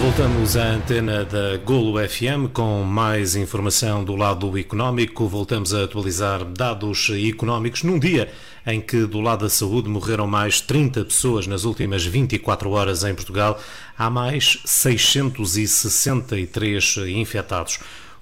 Voltamos 0.00 0.56
à 0.56 0.64
antena 0.64 1.24
da 1.26 1.58
Golo 1.58 1.98
FM 2.08 2.50
com 2.54 2.82
mais 2.84 3.36
informação 3.36 4.02
do 4.02 4.16
lado 4.16 4.56
económico. 4.56 5.28
Voltamos 5.28 5.74
a 5.74 5.84
atualizar 5.84 6.42
dados 6.42 7.10
económicos 7.10 7.82
num 7.82 7.98
dia 7.98 8.32
em 8.66 8.80
que, 8.80 9.04
do 9.04 9.20
lado 9.20 9.44
da 9.44 9.50
saúde, 9.50 9.90
morreram 9.90 10.26
mais 10.26 10.62
30 10.62 11.04
pessoas 11.04 11.46
nas 11.46 11.64
últimas 11.64 12.02
24 12.02 12.70
horas 12.70 13.04
em 13.04 13.14
Portugal. 13.14 13.60
Há 13.98 14.08
mais 14.08 14.62
663 14.64 16.96
infectados. 17.08 17.78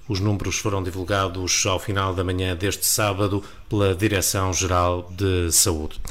Os 0.09 0.19
números 0.19 0.57
foram 0.57 0.81
divulgados 0.81 1.63
ao 1.67 1.79
final 1.79 2.15
da 2.15 2.23
manhã 2.23 2.55
deste 2.55 2.83
sábado 2.83 3.43
pela 3.69 3.93
Direção-Geral 3.93 5.07
de 5.15 5.51
Saúde. 5.51 6.01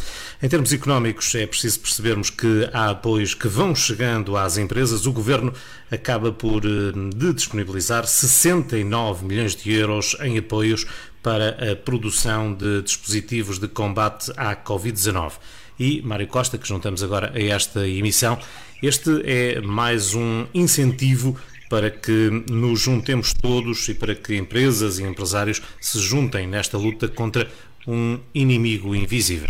Em 0.40 0.48
termos 0.48 0.72
económicos, 0.72 1.34
é 1.34 1.44
preciso 1.48 1.80
percebermos 1.80 2.30
que 2.30 2.70
há 2.72 2.90
apoios 2.90 3.34
que 3.34 3.48
vão 3.48 3.74
chegando 3.74 4.36
às 4.36 4.56
empresas. 4.56 5.04
O 5.04 5.12
Governo 5.12 5.52
acaba 5.90 6.30
por 6.30 6.64
eh, 6.64 6.92
de 7.12 7.32
disponibilizar 7.34 8.06
69 8.06 9.26
milhões 9.26 9.56
de 9.56 9.72
euros 9.72 10.16
em 10.20 10.38
apoios 10.38 10.86
para 11.20 11.72
a 11.72 11.74
produção 11.74 12.54
de 12.54 12.82
dispositivos 12.82 13.58
de 13.58 13.66
combate 13.66 14.30
à 14.36 14.54
Covid-19. 14.54 15.32
E, 15.76 16.02
Mário 16.02 16.28
Costa, 16.28 16.56
que 16.56 16.68
juntamos 16.68 17.02
agora 17.02 17.32
a 17.34 17.42
esta 17.42 17.86
emissão, 17.86 18.38
este 18.80 19.22
é 19.24 19.60
mais 19.60 20.14
um 20.14 20.46
incentivo 20.54 21.36
para 21.68 21.90
que 21.90 22.30
nos 22.50 22.80
juntemos 22.80 23.32
todos 23.32 23.88
e 23.88 23.94
para 23.94 24.14
que 24.14 24.36
empresas 24.36 24.98
e 24.98 25.02
empresários 25.02 25.62
se 25.80 25.98
juntem 25.98 26.46
nesta 26.46 26.78
luta 26.78 27.08
contra 27.08 27.48
um 27.86 28.18
inimigo 28.34 28.94
invisível. 28.94 29.48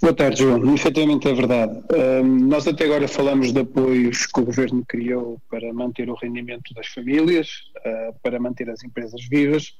Boa 0.00 0.14
tarde, 0.14 0.38
João. 0.38 0.74
Efetivamente 0.74 1.28
é 1.28 1.34
verdade. 1.34 1.78
Um, 2.22 2.48
nós 2.48 2.66
até 2.66 2.84
agora 2.84 3.06
falamos 3.06 3.52
de 3.52 3.60
apoios 3.60 4.24
que 4.24 4.40
o 4.40 4.44
Governo 4.46 4.82
criou 4.88 5.38
para 5.50 5.70
manter 5.74 6.08
o 6.08 6.14
rendimento 6.14 6.72
das 6.72 6.86
famílias, 6.86 7.48
uh, 7.84 8.18
para 8.22 8.40
manter 8.40 8.70
as 8.70 8.82
empresas 8.82 9.20
vivas, 9.28 9.74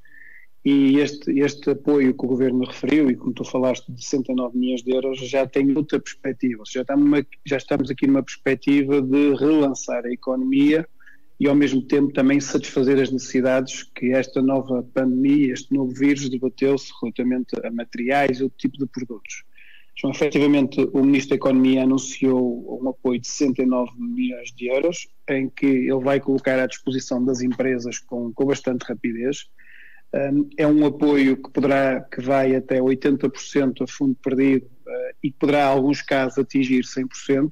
e 0.65 0.99
este, 0.99 1.39
este 1.41 1.71
apoio 1.71 2.15
que 2.15 2.25
o 2.25 2.29
Governo 2.29 2.65
referiu, 2.65 3.11
e 3.11 3.17
como 3.17 3.33
tu 3.33 3.45
falaste 3.45 3.91
de 3.91 4.05
69 4.05 4.59
milhões 4.59 4.83
de 4.83 4.93
euros, 4.93 5.19
já 5.19 5.47
tem 5.47 5.75
outra 5.75 5.99
perspectiva. 5.99 6.63
Já 6.71 6.83
estamos, 6.83 7.23
já 7.47 7.57
estamos 7.57 7.91
aqui 7.91 8.07
numa 8.07 8.23
perspectiva 8.23 9.01
de 9.01 9.35
relançar 9.35 10.05
a 10.05 10.13
economia 10.13 10.87
e, 11.39 11.49
ao 11.49 11.55
mesmo 11.55 11.81
tempo, 11.81 12.13
também 12.13 12.39
satisfazer 12.41 13.01
as 13.01 13.11
necessidades 13.11 13.85
que 13.95 14.13
esta 14.13 14.43
nova 14.43 14.87
pandemia, 14.93 15.55
este 15.55 15.73
novo 15.73 15.95
vírus, 15.95 16.29
debateu-se 16.29 16.93
relativamente 17.01 17.55
a 17.65 17.71
materiais 17.71 18.39
e 18.39 18.43
outro 18.43 18.59
tipo 18.59 18.77
de 18.77 18.87
produtos. 18.87 19.45
Então, 19.97 20.11
efetivamente, 20.11 20.81
o 20.93 21.03
Ministro 21.03 21.31
da 21.31 21.37
Economia 21.37 21.85
anunciou 21.85 22.83
um 22.83 22.89
apoio 22.91 23.19
de 23.19 23.29
69 23.29 23.93
milhões 23.99 24.53
de 24.53 24.67
euros, 24.67 25.09
em 25.29 25.49
que 25.49 25.67
ele 25.67 26.01
vai 26.01 26.21
colocar 26.21 26.59
à 26.59 26.67
disposição 26.67 27.25
das 27.25 27.41
empresas 27.41 27.99
com, 27.99 28.31
com 28.33 28.45
bastante 28.45 28.83
rapidez 28.83 29.47
é 30.57 30.67
um 30.67 30.85
apoio 30.87 31.37
que 31.37 31.51
poderá, 31.51 32.01
que 32.01 32.21
vai 32.21 32.55
até 32.55 32.81
80% 32.81 33.83
a 33.83 33.87
fundo 33.87 34.17
perdido 34.23 34.67
uh, 34.67 35.15
e 35.23 35.31
que 35.31 35.39
poderá, 35.39 35.61
em 35.61 35.69
alguns 35.69 36.03
casos, 36.03 36.39
atingir 36.39 36.83
100%. 36.83 37.49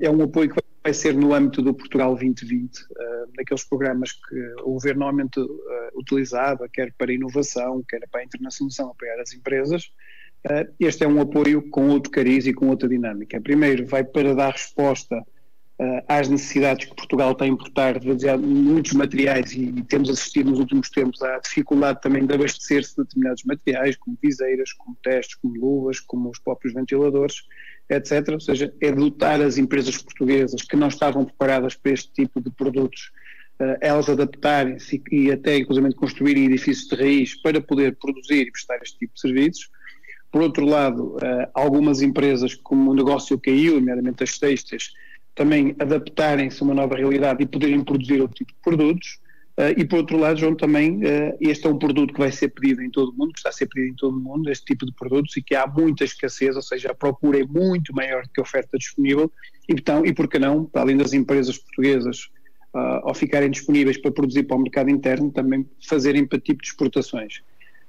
é 0.00 0.10
um 0.10 0.22
apoio 0.22 0.48
que 0.48 0.56
vai 0.84 0.92
ser 0.92 1.14
no 1.14 1.32
âmbito 1.32 1.62
do 1.62 1.72
Portugal 1.72 2.10
2020, 2.10 2.78
uh, 2.78 2.86
daqueles 3.34 3.64
programas 3.64 4.12
que 4.12 4.36
o 4.62 4.72
governo 4.72 5.00
normalmente 5.00 5.40
uh, 5.40 5.48
utilizava, 5.94 6.68
quer 6.68 6.92
para 6.98 7.12
inovação, 7.12 7.82
quer 7.88 8.06
para 8.10 8.20
a 8.20 8.24
internacionalização, 8.24 8.90
apoiar 8.90 9.18
as 9.18 9.32
empresas. 9.32 9.84
Uh, 10.44 10.70
este 10.78 11.04
é 11.04 11.08
um 11.08 11.20
apoio 11.22 11.62
com 11.70 11.88
outro 11.88 12.10
cariz 12.10 12.46
e 12.46 12.52
com 12.52 12.68
outra 12.68 12.86
dinâmica. 12.86 13.40
Primeiro, 13.40 13.86
vai 13.86 14.04
para 14.04 14.34
dar 14.34 14.52
resposta 14.52 15.24
às 16.06 16.28
necessidades 16.28 16.86
que 16.86 16.94
Portugal 16.94 17.34
tem 17.34 17.50
a 17.50 17.52
importar 17.52 17.98
de 17.98 18.36
muitos 18.36 18.92
materiais 18.92 19.52
e, 19.52 19.82
temos 19.88 20.08
assistido 20.08 20.50
nos 20.50 20.60
últimos 20.60 20.88
tempos 20.88 21.20
à 21.22 21.38
dificuldade 21.38 22.00
também 22.00 22.24
de 22.24 22.34
abastecer-se 22.34 22.96
de 22.96 23.02
determinados 23.02 23.42
materiais, 23.44 23.96
como 23.96 24.16
viseiras, 24.22 24.72
como 24.72 24.96
testes, 25.02 25.34
como 25.36 25.54
luvas, 25.54 25.98
como 26.00 26.30
os 26.30 26.38
próprios 26.38 26.74
ventiladores, 26.74 27.42
etc. 27.88 28.28
Ou 28.30 28.40
seja, 28.40 28.72
é 28.80 28.92
dotar 28.92 29.40
as 29.40 29.58
empresas 29.58 29.96
portuguesas 29.98 30.62
que 30.62 30.76
não 30.76 30.88
estavam 30.88 31.24
preparadas 31.24 31.74
para 31.74 31.92
este 31.92 32.12
tipo 32.12 32.40
de 32.40 32.50
produtos 32.50 33.10
Uh, 33.56 33.78
elas 33.80 34.08
adaptarem-se 34.08 35.00
e, 35.12 35.30
até 35.30 35.58
inclusive 35.58 35.94
construírem 35.94 36.46
edifícios 36.46 36.88
de 36.88 36.96
raiz 36.96 37.40
para 37.40 37.60
poder 37.60 37.94
produzir 37.94 38.48
e 38.48 38.50
prestar 38.50 38.80
este 38.82 38.98
tipo 38.98 39.14
de 39.14 39.20
serviços. 39.20 39.70
Por 40.32 40.42
outro 40.42 40.66
lado, 40.66 41.14
uh, 41.14 41.48
algumas 41.54 42.02
empresas, 42.02 42.56
como 42.56 42.90
o 42.90 42.94
negócio 42.94 43.38
caiu, 43.38 43.74
nomeadamente 43.74 44.24
as 44.24 44.36
textas, 44.36 44.92
também 45.34 45.74
adaptarem-se 45.78 46.62
a 46.62 46.64
uma 46.64 46.74
nova 46.74 46.96
realidade 46.96 47.42
e 47.42 47.46
poderem 47.46 47.82
produzir 47.82 48.20
outro 48.20 48.36
tipo 48.36 48.52
de 48.52 48.58
produtos. 48.62 49.18
Uh, 49.56 49.70
e 49.76 49.84
por 49.84 49.98
outro 49.98 50.18
lado, 50.18 50.38
João, 50.38 50.56
também 50.56 50.96
uh, 50.98 51.36
este 51.40 51.66
é 51.66 51.70
um 51.70 51.78
produto 51.78 52.12
que 52.12 52.18
vai 52.18 52.32
ser 52.32 52.48
pedido 52.48 52.82
em 52.82 52.90
todo 52.90 53.10
o 53.10 53.14
mundo, 53.14 53.32
que 53.32 53.38
está 53.38 53.50
a 53.50 53.52
ser 53.52 53.66
pedido 53.66 53.92
em 53.92 53.94
todo 53.94 54.16
o 54.16 54.20
mundo, 54.20 54.50
este 54.50 54.64
tipo 54.64 54.84
de 54.84 54.92
produtos, 54.92 55.36
e 55.36 55.42
que 55.42 55.54
há 55.54 55.64
muita 55.64 56.02
escassez, 56.02 56.56
ou 56.56 56.62
seja, 56.62 56.90
a 56.90 56.94
procura 56.94 57.40
é 57.40 57.44
muito 57.44 57.94
maior 57.94 58.24
do 58.24 58.30
que 58.30 58.40
a 58.40 58.42
oferta 58.42 58.76
disponível, 58.76 59.30
e, 59.68 59.72
então, 59.72 60.04
e 60.04 60.12
por 60.12 60.26
que 60.26 60.40
não, 60.40 60.68
além 60.74 60.96
das 60.96 61.12
empresas 61.12 61.56
portuguesas, 61.56 62.30
uh, 62.74 63.06
ao 63.06 63.14
ficarem 63.14 63.48
disponíveis 63.48 63.96
para 63.96 64.10
produzir 64.10 64.42
para 64.42 64.56
o 64.56 64.60
mercado 64.60 64.90
interno, 64.90 65.30
também 65.30 65.64
fazerem 65.86 66.26
para 66.26 66.40
tipo 66.40 66.60
de 66.60 66.68
exportações. 66.68 67.40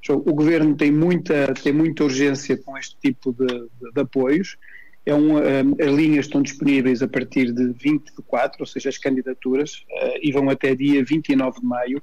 O 0.08 0.36
governo 0.36 0.76
tem 0.76 0.92
muita, 0.92 1.52
tem 1.56 1.74
muita 1.74 2.04
urgência 2.04 2.56
com 2.58 2.78
este 2.78 2.96
tipo 3.02 3.34
de, 3.34 3.48
de, 3.48 3.92
de 3.92 4.02
apoios, 4.02 4.56
é 5.06 5.14
um, 5.14 5.38
um, 5.38 5.76
as 5.80 5.94
linhas 5.94 6.26
estão 6.26 6.42
disponíveis 6.42 7.04
a 7.04 7.08
partir 7.08 7.52
de 7.52 7.74
24, 7.74 8.58
ou 8.60 8.66
seja, 8.66 8.90
as 8.90 8.98
candidaturas, 8.98 9.86
uh, 9.92 10.18
e 10.22 10.32
vão 10.32 10.50
até 10.50 10.74
dia 10.74 11.04
29 11.04 11.60
de 11.60 11.66
maio, 11.66 12.02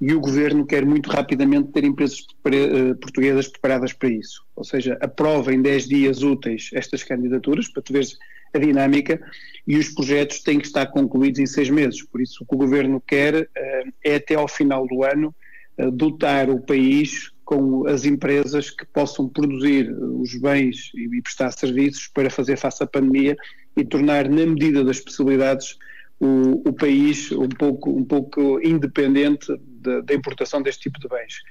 e 0.00 0.12
o 0.12 0.20
Governo 0.20 0.66
quer 0.66 0.84
muito 0.84 1.08
rapidamente 1.08 1.70
ter 1.70 1.84
empresas 1.84 2.20
uh, 2.20 2.96
portuguesas 2.96 3.46
preparadas 3.46 3.92
para 3.92 4.08
isso. 4.08 4.44
Ou 4.56 4.64
seja, 4.64 4.98
aprova 5.00 5.54
em 5.54 5.62
10 5.62 5.86
dias 5.86 6.22
úteis 6.22 6.70
estas 6.74 7.04
candidaturas, 7.04 7.68
para 7.68 7.82
tu 7.82 7.92
veres 7.92 8.18
a 8.52 8.58
dinâmica, 8.58 9.20
e 9.66 9.76
os 9.76 9.90
projetos 9.90 10.40
têm 10.40 10.58
que 10.58 10.66
estar 10.66 10.86
concluídos 10.86 11.38
em 11.38 11.46
seis 11.46 11.70
meses. 11.70 12.02
Por 12.02 12.20
isso, 12.20 12.42
o 12.42 12.46
que 12.46 12.54
o 12.56 12.58
Governo 12.58 13.00
quer 13.00 13.42
uh, 13.42 13.92
é 14.04 14.16
até 14.16 14.34
ao 14.34 14.48
final 14.48 14.86
do 14.86 15.04
ano 15.04 15.34
dotar 15.94 16.50
o 16.50 16.60
país 16.60 17.31
com 17.52 17.86
as 17.86 18.06
empresas 18.06 18.70
que 18.70 18.86
possam 18.86 19.28
produzir 19.28 19.92
os 19.92 20.34
bens 20.40 20.90
e 20.94 21.20
prestar 21.20 21.52
serviços 21.52 22.08
para 22.08 22.30
fazer 22.30 22.56
face 22.56 22.82
à 22.82 22.86
pandemia 22.86 23.36
e 23.76 23.84
tornar, 23.84 24.26
na 24.26 24.46
medida 24.46 24.82
das 24.82 25.00
possibilidades, 25.00 25.76
o, 26.18 26.66
o 26.66 26.72
país 26.72 27.30
um 27.30 27.50
pouco, 27.50 27.90
um 27.90 28.04
pouco 28.06 28.58
independente 28.66 29.46
da 30.02 30.14
importação 30.14 30.62
deste 30.62 30.84
tipo 30.84 30.98
de 30.98 31.08
bens. 31.08 31.42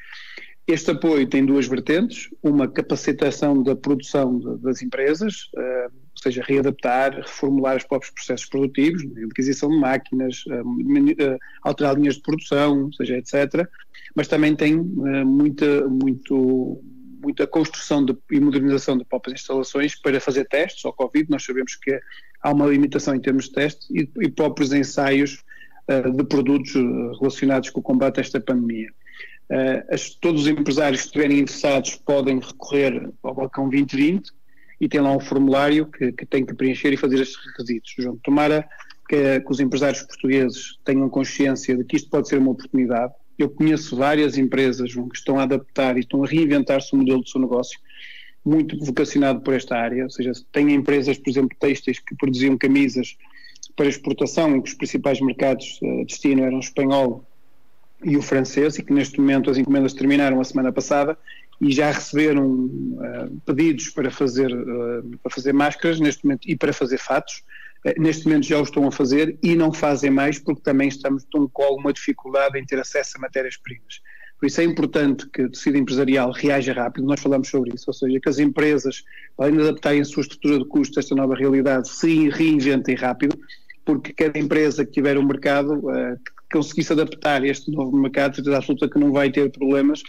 Este 0.68 0.90
apoio 0.90 1.28
tem 1.28 1.46
duas 1.46 1.68
vertentes, 1.68 2.30
uma 2.42 2.68
capacitação 2.68 3.62
da 3.62 3.76
produção 3.76 4.40
de, 4.40 4.58
das 4.58 4.82
empresas, 4.82 5.50
ou 5.54 6.11
seja, 6.22 6.44
readaptar, 6.46 7.16
reformular 7.16 7.78
os 7.78 7.84
próprios 7.84 8.14
processos 8.14 8.46
produtivos, 8.46 9.04
aquisição 9.32 9.70
de 9.70 9.78
máquinas, 9.78 10.44
uh, 10.46 10.62
uh, 10.62 11.40
alterar 11.64 11.96
linhas 11.96 12.16
de 12.16 12.22
produção, 12.22 12.92
seja, 12.94 13.18
etc. 13.18 13.68
Mas 14.16 14.28
também 14.28 14.56
tem 14.56 14.76
muita, 14.76 15.88
muito, 15.88 16.82
muita 17.24 17.48
construção 17.48 18.06
de, 18.06 18.16
e 18.30 18.40
modernização 18.40 18.98
de 18.98 19.06
próprias 19.06 19.42
instalações 19.42 19.96
para 19.96 20.20
fazer 20.20 20.46
testes 20.46 20.86
ao 20.86 20.94
Covid. 20.94 21.30
Nós 21.30 21.44
sabemos 21.44 21.76
que 21.76 22.00
há 22.42 22.52
uma 22.52 22.68
limitação 22.68 23.16
em 23.16 23.22
termos 23.22 23.46
de 23.46 23.54
testes 23.54 23.90
e, 23.90 24.10
e 24.22 24.30
próprios 24.30 24.74
ensaios 24.74 25.44
de 26.16 26.24
produtos 26.24 26.74
relacionados 27.20 27.70
com 27.70 27.80
o 27.80 27.84
combate 27.84 28.20
a 28.20 28.22
esta 28.22 28.40
pandemia. 28.40 28.90
As, 29.90 30.10
todos 30.10 30.44
os 30.44 30.48
empresários 30.48 31.02
que 31.02 31.08
estiverem 31.08 31.40
interessados 31.40 31.96
podem 31.96 32.40
recorrer 32.40 33.10
ao 33.24 33.34
balcão 33.34 33.70
2020 33.70 34.32
e 34.82 34.90
tem 34.90 35.00
lá 35.00 35.16
um 35.16 35.20
formulário 35.20 35.86
que, 35.86 36.12
que 36.12 36.26
tem 36.26 36.44
que 36.44 36.56
preencher 36.56 36.92
e 36.92 36.98
fazer 36.98 37.22
estes 37.22 37.38
requisitos. 37.46 37.94
João, 38.00 38.18
tomara 38.24 38.68
que, 39.08 39.40
que, 39.40 39.52
os 39.52 39.60
empresários 39.60 40.02
portugueses 40.02 40.80
tenham 40.84 41.08
consciência 41.08 41.78
de 41.78 41.84
que 41.84 41.98
isto 41.98 42.10
pode 42.10 42.28
ser 42.28 42.40
uma 42.40 42.50
oportunidade. 42.50 43.14
Eu 43.38 43.48
conheço 43.48 43.96
várias 43.96 44.40
empresas 44.40 44.90
João, 44.90 45.08
que 45.08 45.18
estão 45.18 45.38
a 45.40 45.44
adaptar 45.44 45.98
e 45.98 46.00
estão 46.00 46.24
a 46.24 46.28
reinventar-se 46.28 46.94
o 46.94 46.98
modelo 46.98 47.22
do 47.22 47.30
seu 47.30 47.40
negócio, 47.40 47.80
muito 48.44 48.76
vocacionado 48.84 49.42
por 49.42 49.54
esta 49.54 49.78
área, 49.78 50.04
ou 50.04 50.10
seja, 50.10 50.32
tem 50.52 50.74
empresas, 50.74 51.16
por 51.20 51.30
exemplo, 51.30 51.56
têxteis 51.60 52.00
que 52.00 52.16
produziam 52.16 52.58
camisas 52.58 53.16
para 53.76 53.86
exportação, 53.88 54.56
em 54.56 54.62
que 54.62 54.70
os 54.70 54.76
principais 54.76 55.22
mercados 55.22 55.78
de 55.80 56.06
destino 56.06 56.44
eram 56.44 56.58
o 56.58 56.60
espanhol 56.60 57.24
e 58.04 58.18
o 58.18 58.22
francês, 58.22 58.80
e 58.80 58.84
que 58.84 58.92
neste 58.92 59.20
momento 59.20 59.52
as 59.52 59.60
encomendas 59.60 59.94
terminaram 59.94 60.42
a 60.42 60.44
semana 60.44 60.72
passada 60.72 61.16
e 61.62 61.72
já 61.72 61.92
receberam 61.92 62.48
uh, 62.48 63.42
pedidos 63.46 63.90
para 63.90 64.10
fazer, 64.10 64.52
uh, 64.52 65.18
para 65.22 65.32
fazer 65.32 65.54
máscaras 65.54 66.00
neste 66.00 66.26
momento 66.26 66.50
e 66.50 66.56
para 66.56 66.74
fazer 66.74 66.98
fatos. 66.98 67.44
Uh, 67.86 68.02
neste 68.02 68.26
momento 68.26 68.48
já 68.48 68.60
o 68.60 68.64
estão 68.64 68.88
a 68.88 68.92
fazer 68.92 69.38
e 69.44 69.56
não 69.56 69.72
fazem 69.72 70.10
mais 70.10 70.40
porque 70.40 70.62
também 70.62 70.88
estamos 70.88 71.24
com 71.54 71.76
uma 71.76 71.94
dificuldade 71.94 72.58
em 72.58 72.66
ter 72.66 72.80
acesso 72.80 73.18
a 73.18 73.22
matérias-primas. 73.22 74.02
Por 74.40 74.48
isso 74.48 74.60
é 74.60 74.64
importante 74.64 75.30
que 75.30 75.44
o 75.44 75.52
tecido 75.52 75.78
empresarial 75.78 76.32
reaja 76.32 76.74
rápido, 76.74 77.06
nós 77.06 77.20
falamos 77.20 77.48
sobre 77.48 77.76
isso, 77.76 77.86
ou 77.88 77.94
seja, 77.94 78.20
que 78.20 78.28
as 78.28 78.40
empresas, 78.40 79.04
além 79.38 79.54
de 79.54 79.62
adaptarem 79.62 80.02
a 80.02 80.06
sua 80.06 80.22
estrutura 80.22 80.58
de 80.58 80.66
custos 80.66 80.98
a 80.98 81.02
esta 81.02 81.14
nova 81.14 81.36
realidade, 81.36 81.88
se 81.88 82.28
reinventem 82.30 82.96
rápido, 82.96 83.38
porque 83.86 84.12
cada 84.12 84.40
empresa 84.40 84.84
que 84.84 84.92
tiver 84.92 85.16
um 85.16 85.28
mercado, 85.28 85.84
conseguisse 86.52 86.94
adaptar 86.94 87.44
este 87.46 87.72
novo 87.72 87.96
mercado, 87.98 88.36
certeza 88.36 88.58
absoluta 88.58 88.90
que 88.90 89.00
não 89.00 89.12
vai 89.12 89.32
ter 89.32 89.50
problemas, 89.50 90.04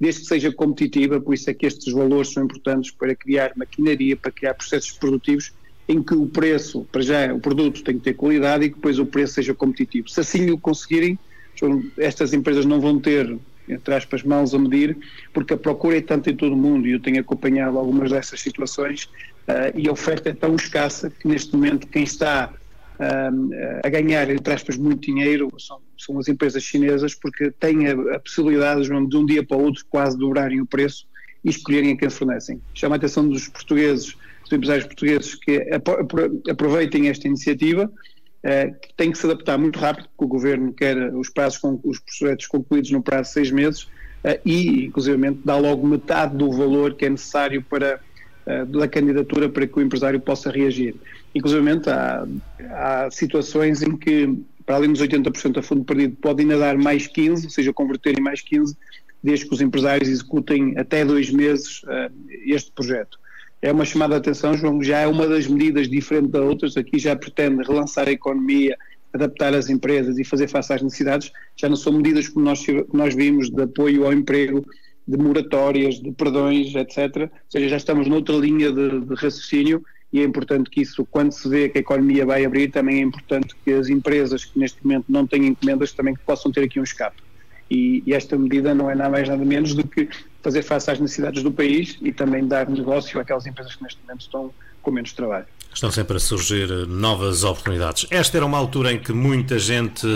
desde 0.00 0.22
que 0.22 0.26
seja 0.26 0.52
competitiva, 0.52 1.20
por 1.20 1.34
isso 1.34 1.50
é 1.50 1.54
que 1.54 1.66
estes 1.66 1.92
valores 1.92 2.32
são 2.32 2.44
importantes 2.44 2.90
para 2.90 3.14
criar 3.14 3.52
maquinaria, 3.56 4.16
para 4.16 4.30
criar 4.30 4.54
processos 4.54 4.92
produtivos 4.92 5.52
em 5.88 6.02
que 6.02 6.14
o 6.14 6.26
preço, 6.26 6.86
para 6.92 7.00
já, 7.00 7.32
o 7.32 7.40
produto 7.40 7.82
tem 7.82 7.96
que 7.96 8.04
ter 8.04 8.14
qualidade 8.14 8.64
e 8.64 8.68
que 8.68 8.74
depois 8.74 8.98
o 8.98 9.06
preço 9.06 9.34
seja 9.34 9.54
competitivo. 9.54 10.08
Se 10.08 10.20
assim 10.20 10.50
o 10.50 10.58
conseguirem, 10.58 11.18
estas 11.96 12.34
empresas 12.34 12.66
não 12.66 12.78
vão 12.78 13.00
ter, 13.00 13.36
entre 13.66 13.94
aspas, 13.94 14.22
mãos 14.22 14.54
a 14.54 14.58
medir, 14.58 14.96
porque 15.32 15.54
a 15.54 15.56
procura 15.56 15.96
é 15.96 16.02
tanto 16.02 16.28
em 16.28 16.36
todo 16.36 16.52
o 16.52 16.56
mundo 16.56 16.86
e 16.86 16.92
eu 16.92 17.00
tenho 17.00 17.20
acompanhado 17.20 17.78
algumas 17.78 18.10
dessas 18.10 18.40
situações 18.40 19.04
uh, 19.48 19.74
e 19.74 19.88
a 19.88 19.92
oferta 19.92 20.28
é 20.28 20.34
tão 20.34 20.54
escassa 20.54 21.10
que 21.10 21.26
neste 21.26 21.56
momento 21.56 21.86
quem 21.86 22.02
está 22.02 22.52
a 23.84 23.88
ganhar, 23.88 24.28
entre 24.28 24.52
aspas, 24.52 24.76
muito 24.76 25.00
dinheiro 25.00 25.48
são, 25.58 25.80
são 25.96 26.18
as 26.18 26.28
empresas 26.28 26.62
chinesas 26.62 27.14
porque 27.14 27.50
têm 27.52 27.86
a, 27.86 28.16
a 28.16 28.18
possibilidade 28.18 28.82
de 28.82 29.16
um 29.16 29.24
dia 29.24 29.44
para 29.44 29.56
o 29.56 29.62
outro 29.62 29.84
quase 29.88 30.18
dobrarem 30.18 30.60
o 30.60 30.66
preço 30.66 31.06
e 31.44 31.50
escolherem 31.50 31.92
a 31.92 31.96
quem 31.96 32.10
fornecem. 32.10 32.60
Chama 32.74 32.96
a 32.96 32.98
atenção 32.98 33.28
dos 33.28 33.48
portugueses 33.48 34.16
dos 34.48 34.56
empresários 34.56 34.86
portugueses 34.86 35.34
que 35.34 35.66
aproveitem 36.50 37.08
esta 37.08 37.28
iniciativa, 37.28 37.90
eh, 38.42 38.68
que 38.68 38.94
tem 38.96 39.12
que 39.12 39.18
se 39.18 39.26
adaptar 39.26 39.58
muito 39.58 39.78
rápido, 39.78 40.08
porque 40.08 40.24
o 40.24 40.28
Governo 40.28 40.72
quer 40.72 41.14
os 41.14 41.28
prazos, 41.28 41.60
os 41.84 41.98
projetos 42.00 42.46
concluídos 42.46 42.90
no 42.90 43.02
prazo 43.02 43.24
de 43.24 43.34
seis 43.34 43.50
meses 43.50 43.88
eh, 44.24 44.40
e, 44.44 44.86
inclusivamente, 44.86 45.40
dá 45.44 45.56
logo 45.56 45.86
metade 45.86 46.36
do 46.36 46.50
valor 46.50 46.94
que 46.94 47.04
é 47.04 47.10
necessário 47.10 47.62
para 47.62 48.00
eh, 48.46 48.64
da 48.64 48.88
candidatura 48.88 49.48
para 49.48 49.66
que 49.66 49.78
o 49.78 49.82
empresário 49.82 50.20
possa 50.20 50.50
reagir. 50.50 50.94
Inclusivamente, 51.34 51.88
há, 51.90 52.26
há 52.70 53.10
situações 53.10 53.82
em 53.82 53.96
que, 53.96 54.38
para 54.64 54.76
além 54.76 54.92
dos 54.92 55.00
80% 55.00 55.58
a 55.58 55.62
fundo 55.62 55.84
perdido, 55.84 56.16
pode 56.20 56.42
ainda 56.42 56.58
dar 56.58 56.76
mais 56.76 57.06
15, 57.06 57.46
ou 57.46 57.50
seja, 57.50 57.72
converter 57.72 58.18
em 58.18 58.22
mais 58.22 58.40
15, 58.40 58.76
desde 59.22 59.46
que 59.46 59.54
os 59.54 59.60
empresários 59.60 60.08
executem 60.08 60.78
até 60.78 61.04
dois 61.04 61.30
meses 61.30 61.82
este 62.46 62.70
projeto. 62.72 63.18
É 63.60 63.72
uma 63.72 63.84
chamada 63.84 64.14
de 64.14 64.20
atenção, 64.20 64.54
João, 64.54 64.82
já 64.82 65.00
é 65.00 65.06
uma 65.06 65.26
das 65.26 65.48
medidas 65.48 65.88
diferente 65.88 66.28
das 66.28 66.42
outras, 66.42 66.76
aqui 66.76 66.98
já 66.98 67.16
pretende 67.16 67.64
relançar 67.64 68.06
a 68.06 68.12
economia, 68.12 68.76
adaptar 69.12 69.52
as 69.54 69.68
empresas 69.68 70.18
e 70.18 70.24
fazer 70.24 70.48
face 70.48 70.72
às 70.72 70.82
necessidades, 70.82 71.32
já 71.56 71.68
não 71.68 71.76
são 71.76 71.92
medidas 71.92 72.28
como 72.28 72.44
nós, 72.44 72.64
nós 72.92 73.14
vimos 73.14 73.50
de 73.50 73.62
apoio 73.62 74.04
ao 74.04 74.12
emprego, 74.12 74.64
de 75.06 75.16
moratórias, 75.16 76.00
de 76.00 76.12
perdões, 76.12 76.74
etc. 76.74 77.22
Ou 77.22 77.30
seja, 77.48 77.68
já 77.68 77.76
estamos 77.78 78.06
noutra 78.06 78.36
linha 78.36 78.70
de, 78.70 79.00
de 79.00 79.14
raciocínio 79.14 79.82
e 80.12 80.20
é 80.20 80.24
importante 80.24 80.70
que 80.70 80.80
isso, 80.80 81.06
quando 81.10 81.32
se 81.32 81.48
vê 81.48 81.68
que 81.68 81.78
a 81.78 81.80
economia 81.80 82.24
vai 82.24 82.44
abrir, 82.44 82.70
também 82.70 82.96
é 82.96 83.02
importante 83.02 83.54
que 83.64 83.72
as 83.72 83.88
empresas 83.88 84.44
que 84.44 84.58
neste 84.58 84.82
momento 84.82 85.04
não 85.08 85.26
têm 85.26 85.46
encomendas 85.46 85.92
também 85.92 86.14
possam 86.26 86.50
ter 86.50 86.64
aqui 86.64 86.80
um 86.80 86.82
escape. 86.82 87.22
E, 87.70 88.02
e, 88.06 88.14
esta 88.14 88.38
medida 88.38 88.74
não 88.74 88.90
é 88.90 88.94
nada 88.94 89.10
mais 89.10 89.28
nada 89.28 89.44
menos 89.44 89.74
do 89.74 89.86
que 89.86 90.08
fazer 90.42 90.62
face 90.62 90.90
às 90.90 90.98
necessidades 90.98 91.42
do 91.42 91.52
país 91.52 91.98
e 92.00 92.10
também 92.10 92.46
dar 92.46 92.66
negócio 92.66 93.20
àquelas 93.20 93.46
empresas 93.46 93.76
que 93.76 93.82
neste 93.82 94.00
momento 94.00 94.22
estão 94.22 94.54
com 94.88 94.94
menos 94.94 95.12
trabalho. 95.12 95.46
Estão 95.72 95.90
sempre 95.90 96.16
a 96.16 96.20
surgir 96.20 96.66
novas 96.88 97.44
oportunidades. 97.44 98.06
Esta 98.10 98.38
era 98.38 98.46
uma 98.46 98.56
altura 98.56 98.92
em 98.92 98.98
que 98.98 99.12
muita 99.12 99.58
gente 99.58 100.06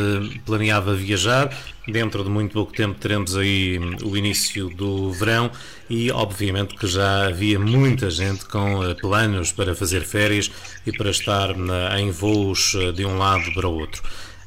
planeava 0.46 0.94
viajar. 0.94 1.54
Dentro 1.86 2.24
de 2.24 2.30
muito 2.30 2.52
pouco 2.52 2.72
tempo 2.72 2.98
teremos 2.98 3.36
aí 3.36 3.78
o 4.02 4.16
início 4.16 4.70
do 4.70 5.12
verão 5.12 5.50
e, 5.90 6.10
obviamente, 6.10 6.74
que 6.74 6.86
já 6.86 7.26
havia 7.26 7.58
muita 7.58 8.08
gente 8.10 8.46
com 8.46 8.82
eh, 8.82 8.94
planos 8.94 9.52
para 9.52 9.74
fazer 9.74 10.02
férias 10.02 10.50
e 10.86 10.92
para 10.92 11.10
estar 11.10 11.50
em 11.98 12.10
voos 12.10 12.74
eh, 12.76 12.92
de 12.92 13.04
um 13.04 13.18
lado 13.18 13.52
para 13.52 13.68
o 13.68 13.78
outro. 13.78 14.02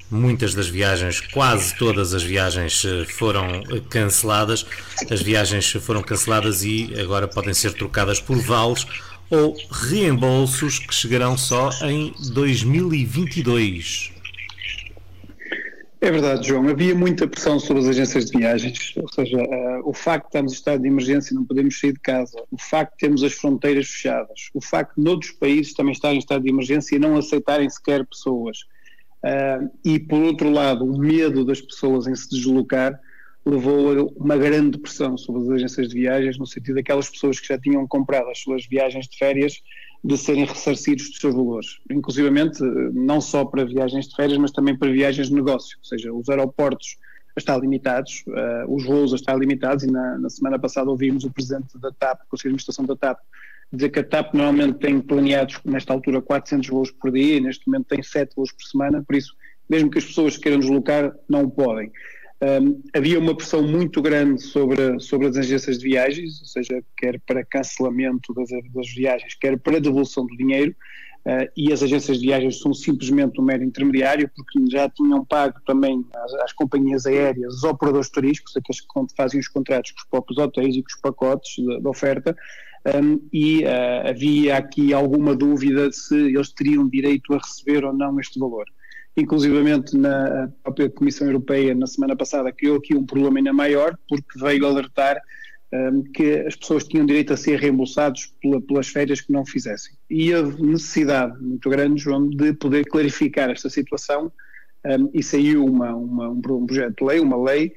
Muitas 0.10 0.54
das 0.54 0.68
viagens, 0.68 1.20
quase 1.20 1.76
todas 1.76 2.14
as 2.14 2.22
viagens 2.22 2.86
eh, 2.86 3.06
foram 3.06 3.48
eh, 3.48 3.82
canceladas. 3.90 4.64
As 5.10 5.22
viagens 5.22 5.72
foram 5.82 6.04
canceladas 6.04 6.64
e 6.64 6.94
agora 7.00 7.28
podem 7.28 7.56
ser 7.56 7.74
trocadas 7.74 8.20
por 8.20 8.38
vales 8.38 8.86
ou 9.30 9.56
reembolsos 9.72 10.80
que 10.80 10.94
chegarão 10.94 11.38
só 11.38 11.70
em 11.84 12.14
2022. 12.34 14.14
É 16.02 16.12
verdade, 16.12 16.48
João. 16.48 16.68
Havia 16.68 16.94
muita 16.94 17.28
pressão 17.28 17.60
sobre 17.60 17.82
as 17.82 17.90
agências 17.90 18.26
de 18.26 18.38
viagens, 18.38 18.94
ou 18.96 19.12
seja, 19.12 19.38
uh, 19.38 19.90
o 19.90 19.94
facto 19.94 20.26
de 20.26 20.28
estarmos 20.30 20.52
em 20.52 20.56
estado 20.56 20.82
de 20.82 20.88
emergência 20.88 21.34
e 21.34 21.36
não 21.36 21.46
podemos 21.46 21.80
sair 21.80 21.94
de 21.94 22.00
casa, 22.00 22.44
o 22.52 22.58
facto 22.60 22.92
de 22.92 22.98
termos 23.00 23.24
as 23.24 23.34
fronteiras 23.34 23.88
fechadas, 23.88 24.50
o 24.54 24.62
facto 24.62 24.96
de 24.96 25.04
noutros 25.04 25.32
países 25.32 25.74
também 25.74 25.94
estarem 25.94 26.18
em 26.18 26.20
estado 26.20 26.44
de 26.44 26.50
emergência 26.50 26.96
e 26.96 27.00
não 27.00 27.18
aceitarem 27.18 27.70
sequer 27.70 28.06
pessoas, 28.06 28.60
Uh, 29.26 29.72
e, 29.84 29.98
por 29.98 30.22
outro 30.22 30.52
lado, 30.52 30.86
o 30.86 31.00
medo 31.00 31.44
das 31.44 31.60
pessoas 31.60 32.06
em 32.06 32.14
se 32.14 32.30
deslocar 32.30 33.00
levou 33.46 34.12
uma 34.18 34.38
grande 34.38 34.80
pressão 34.80 35.18
sobre 35.18 35.44
as 35.44 35.50
agências 35.50 35.90
de 35.90 35.94
viagens, 35.94 36.38
no 36.38 36.48
sentido 36.48 36.76
daquelas 36.76 37.10
pessoas 37.10 37.40
que 37.40 37.48
já 37.48 37.60
tinham 37.60 37.88
comprado 37.88 38.30
as 38.30 38.40
suas 38.40 38.66
viagens 38.66 39.08
de 39.08 39.18
férias 39.18 39.62
de 40.04 40.18
serem 40.18 40.46
ressarcidos 40.46 41.10
dos 41.10 41.20
seus 41.20 41.34
valores, 41.34 41.80
inclusivamente 41.90 42.62
não 42.94 43.20
só 43.20 43.44
para 43.46 43.66
viagens 43.66 44.08
de 44.08 44.16
férias, 44.16 44.38
mas 44.38 44.52
também 44.52 44.78
para 44.78 44.92
viagens 44.92 45.30
de 45.30 45.34
negócio, 45.34 45.78
ou 45.80 45.86
seja, 45.86 46.14
os 46.14 46.30
aeroportos 46.30 46.98
estão 47.38 47.60
limitados, 47.60 48.24
uh, 48.28 48.74
os 48.74 48.86
voos 48.86 49.14
estão 49.14 49.38
limitados 49.38 49.84
e 49.84 49.88
na, 49.88 50.18
na, 50.18 50.30
semana 50.30 50.58
passada 50.58 50.90
ouvimos 50.90 51.24
o 51.24 51.32
presidente 51.32 51.78
da 51.80 51.92
TAP, 51.92 52.22
o 52.22 52.30
Conselho 52.30 52.52
de 52.52 52.56
Administração 52.56 52.86
da 52.86 52.96
TAP, 52.96 53.20
dizer 53.72 53.90
que 53.90 54.00
a 54.00 54.04
TAP 54.04 54.34
normalmente 54.34 54.80
tem 54.80 55.02
planeados, 55.02 55.60
nesta 55.66 55.92
altura, 55.92 56.22
400 56.22 56.70
voos 56.70 56.92
por 56.92 57.12
dia 57.12 57.38
e 57.38 57.42
neste 57.42 57.68
momento 57.68 57.88
tem 57.88 58.02
7 58.02 58.36
voos 58.36 58.52
por 58.52 58.64
semana, 58.64 59.04
por 59.06 59.16
isso, 59.16 59.36
mesmo 59.68 59.90
que 59.90 59.98
as 59.98 60.06
pessoas 60.06 60.38
queiram 60.38 60.60
deslocar, 60.60 61.14
não 61.28 61.50
podem. 61.50 61.92
Um, 62.42 62.82
havia 62.94 63.18
uma 63.18 63.36
pressão 63.36 63.64
muito 63.64 64.02
grande 64.02 64.42
sobre, 64.42 65.00
sobre 65.00 65.28
as 65.28 65.38
agências 65.38 65.80
de 65.80 65.86
viagens, 65.86 66.42
ou 66.42 66.48
seja, 66.48 66.84
quer 66.98 67.20
para 67.22 67.46
cancelamento 67.46 68.34
das, 68.34 68.50
das 68.74 68.90
viagens, 68.94 69.36
quer 69.36 69.58
para 69.58 69.80
devolução 69.80 70.26
do 70.26 70.36
dinheiro, 70.36 70.76
uh, 71.26 71.50
e 71.56 71.72
as 71.72 71.82
agências 71.82 72.20
de 72.20 72.28
viagens 72.28 72.60
são 72.60 72.74
simplesmente 72.74 73.40
um 73.40 73.44
mero 73.44 73.64
intermediário, 73.64 74.30
porque 74.36 74.60
já 74.70 74.90
tinham 74.90 75.24
pago 75.24 75.62
também 75.66 76.06
às, 76.44 76.52
companhias 76.52 77.06
aéreas, 77.06 77.56
os 77.56 77.64
operadores 77.64 78.10
turísticos, 78.10 78.56
aqueles 78.58 78.82
que 78.82 79.16
fazem 79.16 79.40
os 79.40 79.48
contratos 79.48 79.92
com 79.92 80.00
os 80.00 80.08
próprios 80.10 80.38
hotéis 80.38 80.76
e 80.76 80.82
com 80.82 80.90
os 80.90 81.02
pacotes 81.02 81.56
da 81.82 81.90
oferta, 81.90 82.36
um, 83.02 83.20
e 83.32 83.64
uh, 83.64 84.10
havia 84.10 84.58
aqui 84.58 84.94
alguma 84.94 85.34
dúvida 85.34 85.90
se 85.92 86.16
eles 86.16 86.52
teriam 86.52 86.88
direito 86.88 87.34
a 87.34 87.38
receber 87.38 87.86
ou 87.86 87.94
não 87.94 88.20
este 88.20 88.38
valor. 88.38 88.66
Inclusivamente 89.18 89.96
na 89.98 90.50
própria 90.62 90.90
Comissão 90.90 91.28
Europeia 91.28 91.74
na 91.74 91.88
semana 91.88 92.16
passada 92.16 92.52
criou 92.52 92.78
aqui 92.78 92.96
um 92.96 93.06
problema 93.06 93.40
ainda 93.40 93.54
maior 93.54 93.98
porque 94.10 94.38
veio 94.38 94.66
alertar 94.66 95.22
um, 95.74 96.04
que 96.04 96.40
as 96.42 96.56
pessoas 96.56 96.84
tinham 96.86 97.06
direito 97.06 97.34
a 97.34 97.38
ser 97.38 97.60
reembolsados 97.60 98.34
pela, 98.42 98.62
pelas 98.62 98.88
férias 98.88 99.22
que 99.22 99.32
não 99.32 99.46
fizessem. 99.46 99.94
E 100.10 100.34
a 100.34 100.42
necessidade 100.42 101.42
muito 101.42 101.70
grande, 101.70 102.02
João, 102.02 102.30
de 102.30 102.54
poder 102.54 102.86
clarificar 102.86 103.50
esta 103.50 103.70
situação 103.70 104.32
um, 104.86 105.10
e 105.14 105.24
saiu 105.24 105.66
uma, 105.66 105.96
uma, 105.96 106.30
um 106.30 106.66
projeto 106.66 106.96
de 106.98 107.06
lei, 107.06 107.20
uma 107.20 107.42
lei 107.42 107.74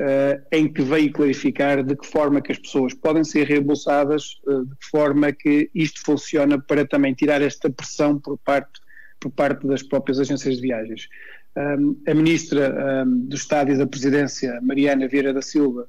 uh, 0.00 0.42
em 0.52 0.68
que 0.72 0.82
veio 0.82 1.12
clarificar 1.12 1.82
de 1.82 1.96
que 1.96 2.06
forma 2.06 2.40
que 2.40 2.52
as 2.52 2.58
pessoas 2.58 2.94
podem 2.94 3.24
ser 3.24 3.46
reembolsadas, 3.46 4.40
uh, 4.46 4.64
de 4.64 4.76
que 4.76 4.86
forma 4.86 5.32
que 5.32 5.70
isto 5.74 6.02
funciona 6.02 6.58
para 6.58 6.86
também 6.86 7.14
tirar 7.14 7.42
esta 7.42 7.70
pressão 7.70 8.18
por 8.18 8.38
parte, 8.38 8.80
por 9.20 9.30
parte 9.30 9.66
das 9.66 9.82
próprias 9.82 10.18
agências 10.18 10.56
de 10.56 10.62
viagens. 10.62 11.08
Um, 11.56 12.00
a 12.06 12.14
Ministra 12.14 13.04
um, 13.04 13.26
do 13.26 13.36
Estado 13.36 13.72
e 13.72 13.76
da 13.76 13.86
Presidência, 13.86 14.60
Mariana 14.62 15.06
Vieira 15.06 15.32
da 15.32 15.42
Silva, 15.42 15.88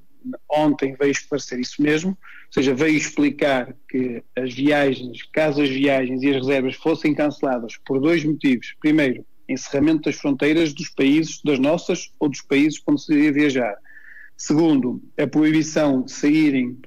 ontem 0.49 0.95
veio 0.99 1.11
esclarecer 1.11 1.59
isso 1.59 1.81
mesmo, 1.81 2.11
ou 2.11 2.53
seja, 2.53 2.75
veio 2.75 2.97
explicar 2.97 3.73
que 3.89 4.23
as 4.35 4.53
viagens, 4.53 5.23
caso 5.31 5.61
as 5.61 5.69
viagens 5.69 6.21
e 6.21 6.29
as 6.29 6.35
reservas 6.35 6.75
fossem 6.75 7.15
canceladas 7.15 7.77
por 7.77 7.99
dois 7.99 8.23
motivos. 8.23 8.75
Primeiro, 8.79 9.25
encerramento 9.47 10.03
das 10.03 10.15
fronteiras 10.15 10.73
dos 10.73 10.89
países, 10.89 11.41
das 11.43 11.59
nossas 11.59 12.11
ou 12.19 12.29
dos 12.29 12.41
países 12.41 12.81
onde 12.87 13.01
se 13.01 13.13
iria 13.13 13.31
viajar. 13.31 13.75
Segundo, 14.37 15.01
a 15.17 15.27
proibição 15.27 16.01
de 16.01 16.11
saírem 16.11 16.77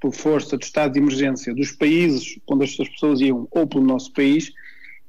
por 0.00 0.12
força 0.12 0.56
de 0.58 0.64
estado 0.64 0.92
de 0.92 0.98
emergência 0.98 1.54
dos 1.54 1.72
países 1.72 2.38
onde 2.46 2.64
as 2.64 2.76
pessoas 2.76 3.20
iam 3.20 3.46
ou 3.50 3.66
pelo 3.66 3.84
nosso 3.84 4.12
país 4.12 4.52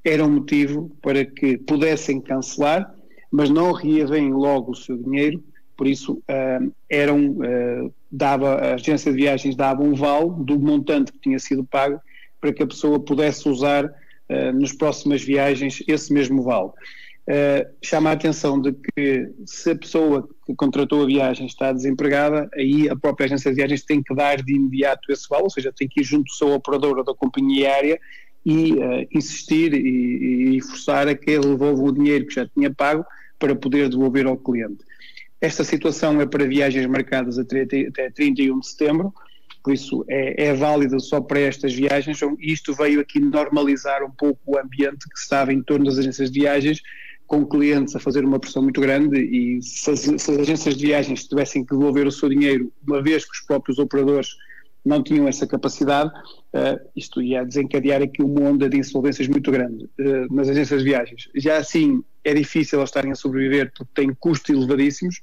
era 0.10 0.26
um 0.26 0.32
motivo 0.32 0.92
para 1.02 1.24
que 1.24 1.58
pudessem 1.58 2.20
cancelar, 2.20 2.94
mas 3.32 3.50
não 3.50 3.72
reavem 3.72 4.32
logo 4.32 4.72
o 4.72 4.76
seu 4.76 4.98
dinheiro, 4.98 5.44
por 5.78 5.88
isso 5.88 6.14
uh, 6.14 6.74
eram, 6.90 7.30
uh, 7.32 7.94
dava, 8.12 8.56
a 8.56 8.74
agência 8.74 9.12
de 9.12 9.18
viagens 9.18 9.56
dava 9.56 9.84
um 9.84 9.94
vale 9.94 10.30
do 10.40 10.60
montante 10.60 11.12
que 11.12 11.20
tinha 11.20 11.40
sido 11.40 11.64
pago 11.64 12.02
para 12.42 12.52
que 12.52 12.64
a 12.64 12.68
pessoa 12.68 13.00
pudesse 13.00 13.48
usar 13.48 13.86
uh, 13.86 14.60
nas 14.60 14.74
próximas 14.74 15.22
viagens 15.22 15.84
esse 15.88 16.12
mesmo 16.12 16.44
vale. 16.44 16.70
Uh, 17.30 17.70
chama 17.82 18.10
a 18.10 18.14
atenção 18.14 18.60
de 18.60 18.74
que 18.74 19.30
se 19.46 19.70
a 19.70 19.76
pessoa 19.76 20.28
que 20.46 20.56
contratou 20.56 21.04
a 21.04 21.06
viagem 21.06 21.46
está 21.46 21.72
desempregada, 21.72 22.50
aí 22.56 22.90
a 22.90 22.96
própria 22.96 23.26
agência 23.26 23.52
de 23.52 23.56
viagens 23.56 23.84
tem 23.84 24.02
que 24.02 24.16
dar 24.16 24.42
de 24.42 24.56
imediato 24.56 25.12
esse 25.12 25.30
vale, 25.30 25.44
ou 25.44 25.50
seja, 25.50 25.72
tem 25.72 25.88
que 25.88 26.02
ir 26.02 26.04
junto 26.04 26.34
seu 26.34 26.52
operador 26.52 26.98
ou 26.98 27.04
da 27.04 27.14
companhia 27.14 27.72
aérea 27.72 28.00
e 28.46 28.74
uh, 28.74 29.08
insistir 29.12 29.74
e, 29.74 30.58
e, 30.58 30.62
forçar 30.62 31.08
a 31.08 31.16
que 31.16 31.32
ele 31.32 31.48
devolva 31.48 31.84
o 31.84 31.92
dinheiro 31.92 32.26
que 32.26 32.36
já 32.36 32.48
tinha 32.48 32.74
pago 32.74 33.06
para 33.38 33.56
poder 33.56 33.90
devolver 33.90 34.26
ao 34.26 34.38
cliente. 34.38 34.84
Esta 35.42 35.64
situação 35.64 36.20
é 36.20 36.26
para 36.26 36.46
viagens 36.46 36.86
marcadas 36.86 37.38
até 37.38 37.66
31 37.66 38.60
de 38.60 38.68
setembro, 38.68 39.14
por 39.64 39.74
isso 39.74 40.06
é, 40.10 40.48
é 40.48 40.54
válida 40.54 41.00
só 41.00 41.22
para 41.22 41.40
estas 41.40 41.74
viagens. 41.74 42.18
Então, 42.18 42.36
isto 42.40 42.74
veio 42.74 43.00
aqui 43.00 43.20
normalizar 43.20 44.04
um 44.04 44.12
pouco 44.12 44.40
o 44.46 44.58
ambiente 44.58 45.08
que 45.08 45.20
estava 45.20 45.54
em 45.54 45.62
torno 45.62 45.86
das 45.86 45.98
agências 45.98 46.32
de 46.32 46.40
viagens, 46.40 46.82
com 47.30 47.46
clientes 47.46 47.96
a 47.96 48.00
fazer 48.00 48.26
uma 48.26 48.40
pressão 48.40 48.64
muito 48.64 48.82
grande 48.82 49.20
e 49.20 49.62
se 49.62 49.92
as, 49.92 50.00
se 50.00 50.14
as, 50.16 50.30
agências 50.30 50.76
de 50.76 50.88
viagens 50.88 51.28
tivessem 51.28 51.64
que 51.64 51.76
devolver 51.76 52.08
o 52.08 52.12
seu 52.12 52.28
dinheiro, 52.28 52.74
uma 52.86 53.04
vez 53.04 53.24
que 53.24 53.32
os 53.32 53.42
próprios 53.42 53.78
operadores 53.78 54.30
não 54.86 55.04
tinham 55.04 55.28
essa 55.28 55.46
capacidade, 55.46 56.10
uh, 56.10 56.80
isto 56.96 57.22
ia 57.22 57.44
desencadear 57.44 58.02
aqui 58.02 58.24
uma 58.24 58.42
onda 58.42 58.70
de 58.70 58.78
insolvências 58.78 59.28
muito 59.28 59.52
grande 59.52 59.86
uh, 59.86 60.34
nas 60.34 60.50
agências 60.50 60.82
de 60.82 60.90
viagens. 60.90 61.30
Já 61.36 61.58
assim 61.58 62.04
é 62.24 62.34
difícil 62.34 62.80
elas 62.80 62.90
estarem 62.90 63.12
a 63.12 63.16
sobreviver 63.16 63.72
porque 63.76 63.92
têm 63.94 64.14
custos 64.14 64.56
elevadíssimos 64.56 65.18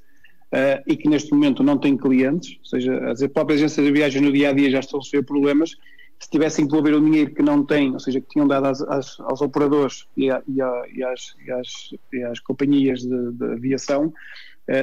uh, 0.52 0.82
e 0.86 0.96
que 0.96 1.08
neste 1.08 1.32
momento 1.32 1.62
não 1.62 1.78
têm 1.78 1.96
clientes, 1.96 2.58
ou 2.60 2.66
seja, 2.66 3.10
as 3.10 3.26
próprias 3.28 3.60
agências 3.60 3.86
de 3.86 3.92
viagens 3.92 4.22
no 4.22 4.32
dia 4.32 4.50
a 4.50 4.52
dia 4.52 4.70
já 4.70 4.80
estão 4.80 5.00
a 5.00 5.02
sofrer 5.02 5.24
problemas 5.24 5.70
se 6.18 6.30
tivessem 6.30 6.64
que 6.64 6.70
devolver 6.70 6.94
o 6.94 7.00
dinheiro 7.00 7.34
que 7.34 7.42
não 7.42 7.64
têm, 7.64 7.92
ou 7.92 8.00
seja, 8.00 8.20
que 8.20 8.28
tinham 8.28 8.48
dado 8.48 8.66
às, 8.66 8.80
às, 8.82 9.20
aos 9.20 9.40
operadores 9.42 10.06
e, 10.16 10.30
a, 10.30 10.42
e, 10.48 10.62
a, 10.62 10.84
e, 10.92 11.02
às, 11.02 11.36
e, 12.12 12.22
às, 12.22 12.40
companhias 12.40 13.00
de, 13.02 13.32
de 13.32 13.44
aviação, 13.52 14.12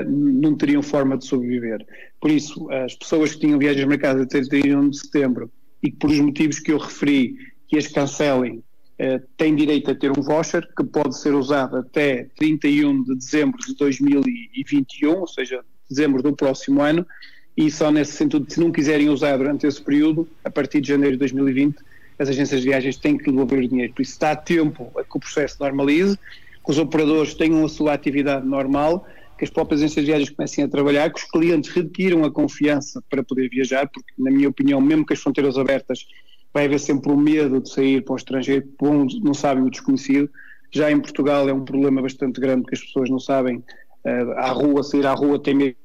não 0.07 0.55
teriam 0.55 0.81
forma 0.81 1.17
de 1.17 1.25
sobreviver. 1.25 1.85
Por 2.21 2.31
isso, 2.31 2.69
as 2.71 2.95
pessoas 2.95 3.33
que 3.33 3.41
tinham 3.41 3.59
viagens 3.59 3.85
marcadas 3.85 4.23
até 4.23 4.41
31 4.41 4.89
de 4.89 4.97
setembro 4.97 5.51
e 5.81 5.91
que, 5.91 5.97
por 5.97 6.09
os 6.09 6.19
motivos 6.19 6.59
que 6.59 6.71
eu 6.71 6.77
referi, 6.77 7.35
que 7.67 7.77
as 7.77 7.87
cancelem, 7.87 8.63
eh, 8.97 9.19
têm 9.35 9.55
direito 9.55 9.91
a 9.91 9.95
ter 9.95 10.11
um 10.11 10.21
voucher 10.21 10.67
que 10.77 10.83
pode 10.83 11.17
ser 11.19 11.33
usado 11.33 11.77
até 11.77 12.27
31 12.37 13.03
de 13.03 13.15
dezembro 13.15 13.59
de 13.59 13.75
2021, 13.75 15.19
ou 15.19 15.27
seja, 15.27 15.61
dezembro 15.89 16.21
do 16.21 16.33
próximo 16.33 16.81
ano, 16.81 17.05
e 17.57 17.69
só 17.69 17.91
nesse 17.91 18.13
sentido, 18.13 18.45
se 18.47 18.59
não 18.59 18.71
quiserem 18.71 19.09
usar 19.09 19.37
durante 19.37 19.67
esse 19.67 19.81
período, 19.81 20.27
a 20.43 20.49
partir 20.49 20.79
de 20.79 20.87
janeiro 20.87 21.15
de 21.15 21.19
2020, 21.19 21.77
as 22.17 22.29
agências 22.29 22.61
de 22.61 22.67
viagens 22.67 22.95
têm 22.97 23.17
que 23.17 23.25
devolver 23.25 23.63
o 23.63 23.67
dinheiro. 23.67 23.93
Por 23.93 24.01
isso 24.01 24.17
a 24.23 24.35
tempo 24.35 24.91
a 24.97 25.03
que 25.03 25.17
o 25.17 25.19
processo 25.19 25.57
normalize, 25.59 26.17
que 26.17 26.71
os 26.71 26.77
operadores 26.77 27.33
tenham 27.33 27.65
a 27.65 27.69
sua 27.69 27.93
atividade 27.93 28.47
normal, 28.47 29.07
que 29.43 29.49
as 29.49 29.49
próprias 29.49 29.81
agências 29.81 30.05
de 30.05 30.11
viagens 30.11 30.29
comecem 30.29 30.63
a 30.63 30.67
trabalhar, 30.67 31.11
que 31.11 31.19
os 31.19 31.29
clientes 31.29 31.69
requiram 31.69 32.23
a 32.23 32.31
confiança 32.31 33.03
para 33.09 33.23
poder 33.23 33.49
viajar, 33.49 33.89
porque, 33.89 34.13
na 34.17 34.31
minha 34.31 34.47
opinião, 34.47 34.79
mesmo 34.79 35.05
com 35.05 35.13
as 35.13 35.19
fronteiras 35.19 35.57
abertas, 35.57 36.07
vai 36.53 36.65
haver 36.65 36.79
sempre 36.79 37.11
o 37.11 37.17
medo 37.17 37.59
de 37.59 37.69
sair 37.69 38.03
para 38.03 38.13
o 38.13 38.15
estrangeiro, 38.15 38.65
porque 38.77 39.19
não 39.21 39.33
sabem 39.33 39.63
o 39.63 39.69
desconhecido. 39.69 40.29
Já 40.71 40.89
em 40.89 40.99
Portugal 40.99 41.47
é 41.49 41.53
um 41.53 41.65
problema 41.65 42.01
bastante 42.01 42.39
grande, 42.39 42.61
porque 42.61 42.75
as 42.75 42.81
pessoas 42.81 43.09
não 43.09 43.19
sabem 43.19 43.57
uh, 43.57 44.31
à 44.37 44.49
rua, 44.51 44.81
sair 44.83 45.05
à 45.05 45.13
rua 45.13 45.37
tem 45.41 45.53
medo 45.53 45.75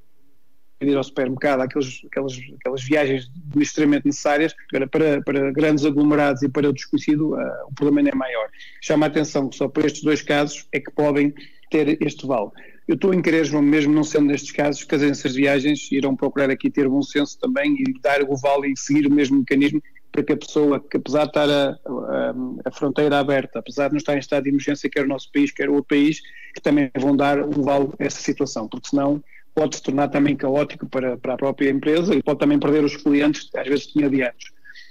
ir 0.81 0.97
ao 0.97 1.03
supermercado, 1.03 1.61
aqueles, 1.61 2.03
aquelas, 2.07 2.39
aquelas 2.61 2.85
viagens 2.85 3.29
extremamente 3.57 4.07
necessárias, 4.07 4.55
para, 4.89 5.21
para 5.23 5.51
grandes 5.51 5.85
aglomerados 5.85 6.41
e 6.43 6.49
para 6.49 6.69
o 6.69 6.73
desconhecido, 6.73 7.35
uh, 7.35 7.67
o 7.69 7.75
problema 7.75 7.99
ainda 7.99 8.11
é 8.11 8.15
maior. 8.15 8.49
Chama 8.81 9.07
a 9.07 9.09
atenção 9.09 9.49
que 9.49 9.57
só 9.57 9.67
para 9.67 9.87
estes 9.87 10.05
dois 10.05 10.23
casos 10.23 10.69
é 10.71 10.79
que 10.79 10.93
podem 10.93 11.35
ter 11.69 12.01
este 12.01 12.25
vale. 12.25 12.51
Eu 12.89 12.95
estou 12.95 13.13
em 13.13 13.23
João, 13.45 13.63
mesmo 13.63 13.93
não 13.93 14.03
sendo 14.03 14.29
nestes 14.29 14.51
casos, 14.51 14.83
que 14.83 14.95
as 14.95 15.03
agências 15.03 15.35
de 15.35 15.43
viagens 15.43 15.93
irão 15.93 16.17
procurar 16.17 16.51
aqui 16.51 16.71
ter 16.71 16.89
bom 16.89 17.03
senso 17.03 17.39
também 17.39 17.75
e 17.75 18.01
dar 18.01 18.23
o 18.23 18.35
vale 18.35 18.73
e 18.73 18.77
seguir 18.79 19.07
o 19.07 19.13
mesmo 19.13 19.37
mecanismo 19.37 19.83
para 20.11 20.23
que 20.23 20.33
a 20.33 20.37
pessoa, 20.39 20.81
que 20.81 20.97
apesar 20.97 21.25
de 21.25 21.29
estar 21.29 21.51
a, 21.51 21.79
a, 21.87 22.35
a, 22.65 22.73
fronteira 22.73 23.19
aberta, 23.19 23.59
apesar 23.59 23.89
de 23.89 23.93
não 23.93 23.99
estar 23.99 24.17
em 24.17 24.21
estado 24.21 24.45
de 24.45 24.49
emergência, 24.49 24.89
quer 24.89 25.05
o 25.05 25.09
nosso 25.09 25.31
país, 25.31 25.53
quer 25.53 25.69
o 25.69 25.75
outro 25.75 25.89
país, 25.89 26.23
que 26.55 26.63
também 26.63 26.91
vão 26.99 27.15
dar 27.15 27.39
um 27.43 27.63
vale 27.63 27.91
a 28.01 28.05
essa 28.05 28.23
situação, 28.23 28.67
porque 28.67 28.89
senão 28.89 29.23
pode 29.55 29.77
se 29.77 29.83
tornar 29.83 30.09
também 30.09 30.35
caótico 30.35 30.89
para, 30.89 31.19
para 31.19 31.35
a 31.35 31.37
própria 31.37 31.69
empresa 31.69 32.15
e 32.15 32.23
pode 32.23 32.39
também 32.39 32.59
perder 32.59 32.85
os 32.85 32.97
clientes, 32.97 33.51
às 33.55 33.69
vezes 33.69 33.89
tinha 33.89 34.07
adiantos. 34.07 34.51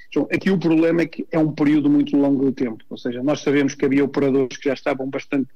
Então, 0.09 0.27
aqui 0.31 0.51
o 0.51 0.59
problema 0.59 1.01
é 1.01 1.07
que 1.07 1.25
é 1.31 1.39
um 1.39 1.51
período 1.51 1.89
muito 1.89 2.15
longo 2.15 2.45
de 2.45 2.51
tempo, 2.51 2.83
ou 2.91 2.97
seja, 2.97 3.23
nós 3.23 3.41
sabemos 3.41 3.73
que 3.73 3.85
havia 3.85 4.05
operadores 4.05 4.55
que 4.55 4.69
já 4.69 4.75
estavam 4.75 5.09
bastante 5.09 5.49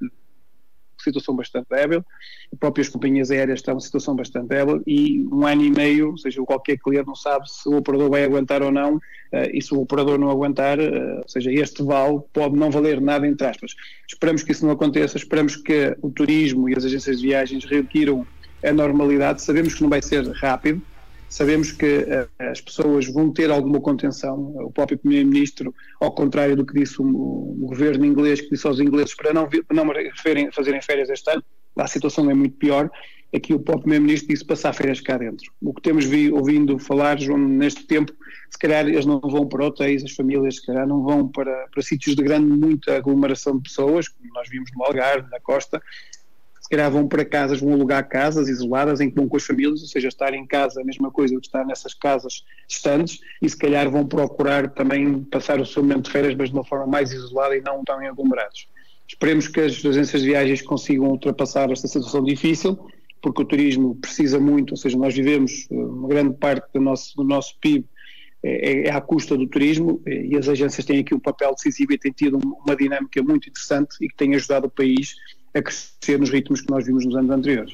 situação 1.03 1.35
bastante 1.35 1.67
débil, 1.69 2.05
as 2.51 2.59
próprias 2.59 2.89
companhias 2.89 3.31
aéreas 3.31 3.59
estão 3.59 3.77
em 3.77 3.79
situação 3.79 4.15
bastante 4.15 4.47
débil 4.47 4.81
e 4.85 5.27
um 5.31 5.45
ano 5.45 5.63
e 5.63 5.69
meio, 5.69 6.11
ou 6.11 6.17
seja, 6.17 6.41
qualquer 6.43 6.77
cliente 6.77 7.07
não 7.07 7.15
sabe 7.15 7.49
se 7.49 7.67
o 7.67 7.77
operador 7.77 8.09
vai 8.09 8.23
aguentar 8.23 8.61
ou 8.61 8.71
não, 8.71 8.95
uh, 8.95 9.01
e 9.53 9.61
se 9.61 9.73
o 9.73 9.81
operador 9.81 10.17
não 10.17 10.29
aguentar, 10.29 10.79
uh, 10.79 11.17
ou 11.21 11.27
seja, 11.27 11.51
este 11.51 11.83
vale 11.83 12.19
pode 12.33 12.55
não 12.55 12.71
valer 12.71 12.99
nada, 13.01 13.27
entre 13.27 13.47
aspas. 13.47 13.75
Esperamos 14.07 14.43
que 14.43 14.51
isso 14.51 14.65
não 14.65 14.73
aconteça, 14.73 15.17
esperamos 15.17 15.55
que 15.55 15.95
o 16.01 16.09
turismo 16.09 16.69
e 16.69 16.75
as 16.75 16.85
agências 16.85 17.19
de 17.19 17.27
viagens 17.27 17.65
requiram 17.65 18.25
a 18.63 18.71
normalidade. 18.71 19.41
Sabemos 19.41 19.73
que 19.73 19.81
não 19.81 19.89
vai 19.89 20.01
ser 20.01 20.27
rápido, 20.31 20.81
sabemos 21.31 21.71
que 21.71 21.99
uh, 21.99 22.29
as 22.51 22.59
pessoas 22.59 23.07
vão 23.07 23.31
ter 23.31 23.49
alguma 23.49 23.79
contenção. 23.79 24.53
O 24.57 24.69
próprio 24.69 24.97
Primeiro-Ministro, 24.97 25.73
ao 25.99 26.11
contrário 26.11 26.57
do 26.57 26.65
que 26.65 26.73
disse 26.73 27.01
o, 27.01 27.05
o, 27.05 27.67
governo 27.67 28.05
inglês, 28.05 28.41
que 28.41 28.49
disse 28.49 28.67
aos 28.67 28.79
ingleses 28.79 29.15
para 29.15 29.33
não, 29.33 29.47
não 29.71 29.87
referem, 29.87 30.51
fazerem 30.51 30.81
férias 30.81 31.09
este 31.09 31.31
ano, 31.31 31.43
a 31.77 31.87
situação 31.87 32.29
é 32.29 32.33
muito 32.33 32.57
pior. 32.57 32.91
Aqui 33.33 33.53
o 33.53 33.59
próprio 33.59 33.83
Primeiro-Ministro 33.83 34.27
disse 34.27 34.43
passar 34.43 34.73
férias 34.73 34.99
cá 34.99 35.17
dentro. 35.17 35.49
O 35.61 35.73
que 35.73 35.81
temos 35.81 36.03
vi, 36.03 36.29
ouvindo 36.29 36.77
falar, 36.77 37.17
João, 37.17 37.37
neste 37.37 37.87
tempo, 37.87 38.11
se 38.49 38.59
calhar 38.59 38.85
eles 38.85 39.05
não 39.05 39.21
vão 39.21 39.47
para 39.47 39.65
hotéis, 39.65 40.03
as 40.03 40.11
famílias 40.11 40.57
se 40.57 40.65
calhar 40.65 40.85
não 40.85 41.01
vão 41.01 41.29
para, 41.29 41.65
para 41.71 41.81
sítios 41.81 42.13
de 42.17 42.23
grande, 42.23 42.51
muita 42.51 42.97
aglomeração 42.97 43.55
de 43.55 43.63
pessoas, 43.63 44.09
como 44.09 44.33
nós 44.33 44.49
vimos 44.49 44.69
no 44.75 44.83
Algarve, 44.83 45.29
na 45.31 45.39
costa, 45.39 45.81
vão 46.89 47.07
para 47.07 47.25
casas, 47.25 47.59
vão 47.59 47.73
alugar 47.73 48.07
casas 48.07 48.47
isoladas 48.47 49.01
em 49.01 49.09
que 49.09 49.15
vão 49.15 49.27
com 49.27 49.37
as 49.37 49.43
famílias, 49.43 49.81
ou 49.81 49.87
seja, 49.87 50.07
estar 50.07 50.33
em 50.33 50.45
casa 50.45 50.79
é 50.79 50.83
a 50.83 50.85
mesma 50.85 51.11
coisa 51.11 51.35
que 51.35 51.45
estar 51.45 51.65
nessas 51.65 51.93
casas 51.93 52.45
distantes 52.67 53.19
e 53.41 53.49
se 53.49 53.57
calhar 53.57 53.89
vão 53.89 54.05
procurar 54.05 54.69
também 54.69 55.23
passar 55.23 55.59
o 55.59 55.65
seu 55.65 55.83
momento 55.83 56.05
de 56.05 56.11
férias, 56.11 56.35
mas 56.35 56.49
de 56.49 56.55
uma 56.55 56.63
forma 56.63 56.87
mais 56.87 57.11
isolada 57.11 57.55
e 57.55 57.61
não 57.61 57.83
tão 57.83 57.99
aglomerados. 57.99 58.67
Esperemos 59.07 59.47
que 59.47 59.59
as 59.59 59.85
agências 59.85 60.21
de 60.21 60.29
viagens 60.29 60.61
consigam 60.61 61.07
ultrapassar 61.07 61.69
esta 61.69 61.87
situação 61.87 62.23
difícil, 62.23 62.79
porque 63.21 63.41
o 63.41 63.45
turismo 63.45 63.95
precisa 63.95 64.39
muito, 64.39 64.71
ou 64.71 64.77
seja, 64.77 64.97
nós 64.97 65.13
vivemos 65.13 65.67
eh, 65.69 65.75
uma 65.75 66.07
grande 66.07 66.35
parte 66.37 66.67
do 66.73 66.81
nosso, 66.81 67.15
do 67.15 67.23
nosso 67.23 67.57
PIB 67.59 67.85
é, 68.43 68.87
é 68.87 68.91
à 68.91 68.99
custa 68.99 69.37
do 69.37 69.45
turismo 69.47 70.01
e 70.07 70.35
as 70.35 70.49
agências 70.49 70.85
têm 70.85 70.99
aqui 70.99 71.13
um 71.13 71.19
papel 71.19 71.53
decisivo 71.53 71.93
e 71.93 71.97
têm 71.97 72.11
tido 72.11 72.39
uma 72.65 72.75
dinâmica 72.75 73.21
muito 73.21 73.49
interessante 73.49 73.95
e 74.01 74.07
que 74.07 74.15
tem 74.15 74.33
ajudado 74.33 74.67
o 74.67 74.69
país 74.69 75.15
a 75.53 75.61
crescer 75.61 76.19
nos 76.19 76.29
ritmos 76.29 76.61
que 76.61 76.69
nós 76.69 76.85
vimos 76.85 77.05
nos 77.05 77.15
anos 77.15 77.31
anteriores. 77.31 77.73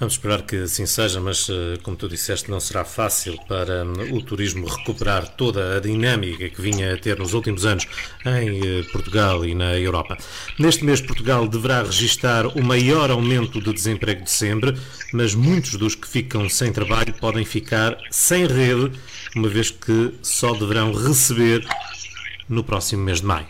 Vamos 0.00 0.14
esperar 0.14 0.42
que 0.42 0.54
assim 0.62 0.86
seja, 0.86 1.20
mas 1.20 1.48
eh, 1.50 1.76
como 1.82 1.96
tu 1.96 2.08
disseste, 2.08 2.48
não 2.48 2.60
será 2.60 2.84
fácil 2.84 3.36
para 3.48 3.84
hum, 3.84 4.16
o 4.16 4.22
turismo 4.22 4.64
recuperar 4.64 5.26
toda 5.26 5.76
a 5.76 5.80
dinâmica 5.80 6.48
que 6.48 6.62
vinha 6.62 6.94
a 6.94 6.96
ter 6.96 7.18
nos 7.18 7.34
últimos 7.34 7.66
anos 7.66 7.84
em 8.24 8.60
eh, 8.64 8.82
Portugal 8.92 9.44
e 9.44 9.56
na 9.56 9.76
Europa. 9.76 10.16
Neste 10.56 10.84
mês, 10.84 11.00
Portugal 11.00 11.48
deverá 11.48 11.82
registrar 11.82 12.46
o 12.46 12.62
maior 12.62 13.10
aumento 13.10 13.60
de 13.60 13.72
desemprego 13.72 14.22
de 14.22 14.30
sempre, 14.30 14.78
mas 15.12 15.34
muitos 15.34 15.74
dos 15.74 15.96
que 15.96 16.06
ficam 16.06 16.48
sem 16.48 16.72
trabalho 16.72 17.12
podem 17.14 17.44
ficar 17.44 17.98
sem 18.08 18.46
rede, 18.46 18.92
uma 19.34 19.48
vez 19.48 19.72
que 19.72 20.14
só 20.22 20.52
deverão 20.52 20.92
receber 20.92 21.66
no 22.48 22.62
próximo 22.62 23.02
mês 23.02 23.20
de 23.20 23.26
maio. 23.26 23.48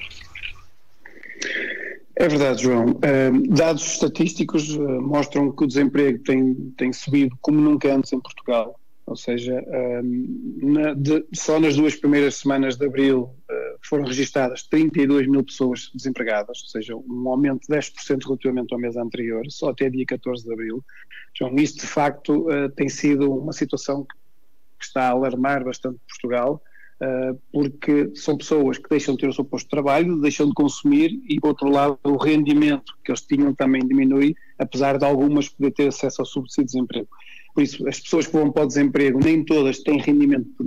É 2.20 2.26
verdade, 2.26 2.64
João. 2.64 2.98
dados 3.48 3.92
estatísticos 3.92 4.74
uh, 4.74 5.00
mostram 5.00 5.52
que 5.52 5.62
o 5.62 5.66
desemprego 5.68 6.18
tem, 6.24 6.54
tem 6.76 6.92
subido 6.92 7.38
como 7.40 7.60
nunca 7.60 7.94
antes 7.94 8.12
em 8.12 8.18
Portugal. 8.18 8.78
Ou 9.06 9.16
seja, 9.16 9.64
na, 10.60 10.92
de, 10.94 11.24
só 11.32 11.58
nas 11.58 11.76
duas 11.76 11.94
primeiras 11.94 12.34
semanas 12.34 12.76
de 12.76 12.84
abril 12.84 13.22
uh, 13.22 13.78
foram 13.80 14.04
registadas 14.04 14.64
32 14.64 15.28
mil 15.28 15.44
pessoas 15.44 15.90
desempregadas, 15.94 16.60
ou 16.62 16.68
seja, 16.68 16.96
um 16.96 17.28
aumento 17.28 17.60
de 17.68 17.74
10% 17.74 18.24
relativamente 18.24 18.74
ao 18.74 18.80
mês 18.80 18.96
anterior, 18.96 19.44
só 19.48 19.70
até 19.70 19.88
dia 19.88 20.04
14 20.04 20.44
de 20.44 20.52
abril. 20.52 20.84
João, 21.32 21.54
isso 21.54 21.78
de 21.78 21.86
facto 21.86 22.48
uh, 22.50 22.68
tem 22.70 22.88
sido 22.88 23.32
uma 23.32 23.52
situação 23.52 24.04
que 24.04 24.84
está 24.84 25.04
a 25.04 25.10
alarmar 25.10 25.64
bastante 25.64 25.98
Portugal 26.06 26.60
ah, 26.66 26.67
porque 27.52 28.10
são 28.14 28.36
pessoas 28.36 28.76
que 28.78 28.88
deixam 28.88 29.14
de 29.14 29.20
ter 29.20 29.28
o 29.28 29.32
seu 29.32 29.44
posto 29.44 29.66
de 29.66 29.70
trabalho, 29.70 30.20
deixam 30.20 30.48
de 30.48 30.54
consumir 30.54 31.10
e, 31.28 31.40
por 31.40 31.48
outro 31.48 31.70
lado, 31.70 31.98
o 32.02 32.16
rendimento 32.16 32.92
que 33.04 33.12
eles 33.12 33.22
tinham 33.22 33.54
também 33.54 33.86
diminui, 33.86 34.34
apesar 34.58 34.98
de 34.98 35.04
algumas 35.04 35.48
poder 35.48 35.70
ter 35.72 35.88
acesso 35.88 36.22
ao 36.22 36.26
subsídio 36.26 36.66
de 36.66 36.72
desemprego. 36.72 37.08
Por 37.54 37.62
isso, 37.62 37.88
as 37.88 38.00
pessoas 38.00 38.26
que 38.26 38.32
vão 38.32 38.50
para 38.50 38.64
o 38.64 38.66
desemprego, 38.66 39.20
nem 39.22 39.44
todas 39.44 39.78
têm 39.80 39.98
rendimento 39.98 40.48
por, 40.56 40.66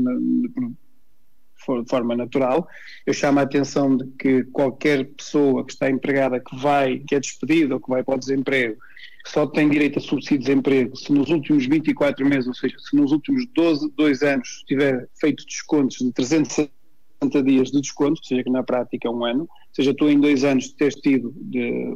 por 1.65 1.83
de 1.83 1.89
forma 1.89 2.15
natural. 2.15 2.67
Eu 3.05 3.13
chamo 3.13 3.39
a 3.39 3.43
atenção 3.43 3.95
de 3.95 4.05
que 4.17 4.43
qualquer 4.45 5.05
pessoa 5.05 5.65
que 5.65 5.73
está 5.73 5.89
empregada, 5.89 6.39
que 6.39 6.55
vai, 6.57 6.99
que 6.99 7.15
é 7.15 7.19
despedida 7.19 7.75
ou 7.75 7.81
que 7.81 7.89
vai 7.89 8.03
para 8.03 8.15
o 8.15 8.19
desemprego, 8.19 8.77
só 9.25 9.45
tem 9.45 9.69
direito 9.69 9.99
a 9.99 10.01
subsídio 10.01 10.39
de 10.39 10.45
desemprego 10.45 10.95
se 10.95 11.11
nos 11.11 11.29
últimos 11.29 11.65
24 11.65 12.25
meses, 12.25 12.47
ou 12.47 12.53
seja, 12.53 12.75
se 12.79 12.95
nos 12.95 13.11
últimos 13.11 13.45
12, 13.53 13.91
2 13.95 14.23
anos 14.23 14.63
tiver 14.67 15.07
feito 15.19 15.45
descontos 15.45 15.97
de 15.97 16.11
360 16.11 17.43
dias 17.43 17.69
de 17.69 17.81
desconto, 17.81 18.19
ou 18.19 18.23
seja, 18.23 18.43
que 18.43 18.49
na 18.49 18.63
prática 18.63 19.07
é 19.07 19.11
um 19.11 19.23
ano, 19.23 19.41
ou 19.41 19.75
seja, 19.75 19.93
tu 19.93 20.09
em 20.09 20.19
dois 20.19 20.43
anos 20.43 20.73
teres 20.73 20.95
tido 20.95 21.33
de, 21.35 21.95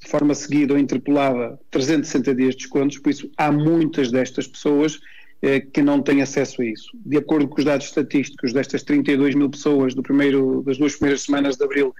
de 0.00 0.08
forma 0.08 0.34
seguida 0.34 0.74
ou 0.74 0.78
interpolada 0.78 1.58
360 1.70 2.34
dias 2.34 2.54
de 2.54 2.62
descontos, 2.62 2.98
por 2.98 3.10
isso 3.10 3.30
há 3.36 3.50
muitas 3.50 4.10
destas 4.10 4.46
pessoas 4.46 5.00
eh, 5.40 5.60
que 5.60 5.82
não 5.82 6.00
têm 6.00 6.22
acesso 6.22 6.62
a 6.62 6.64
isso. 6.64 6.90
De 6.94 7.16
acordo 7.16 7.48
com 7.48 7.58
os 7.58 7.64
dados 7.64 7.86
estatísticos 7.86 8.52
destas 8.52 8.82
32 8.82 9.34
mil 9.34 9.50
pessoas 9.50 9.94
do 9.94 10.02
primeiro, 10.02 10.62
das 10.64 10.78
duas 10.78 10.94
primeiras 10.94 11.22
semanas 11.22 11.56
de 11.56 11.64
abril, 11.64 11.94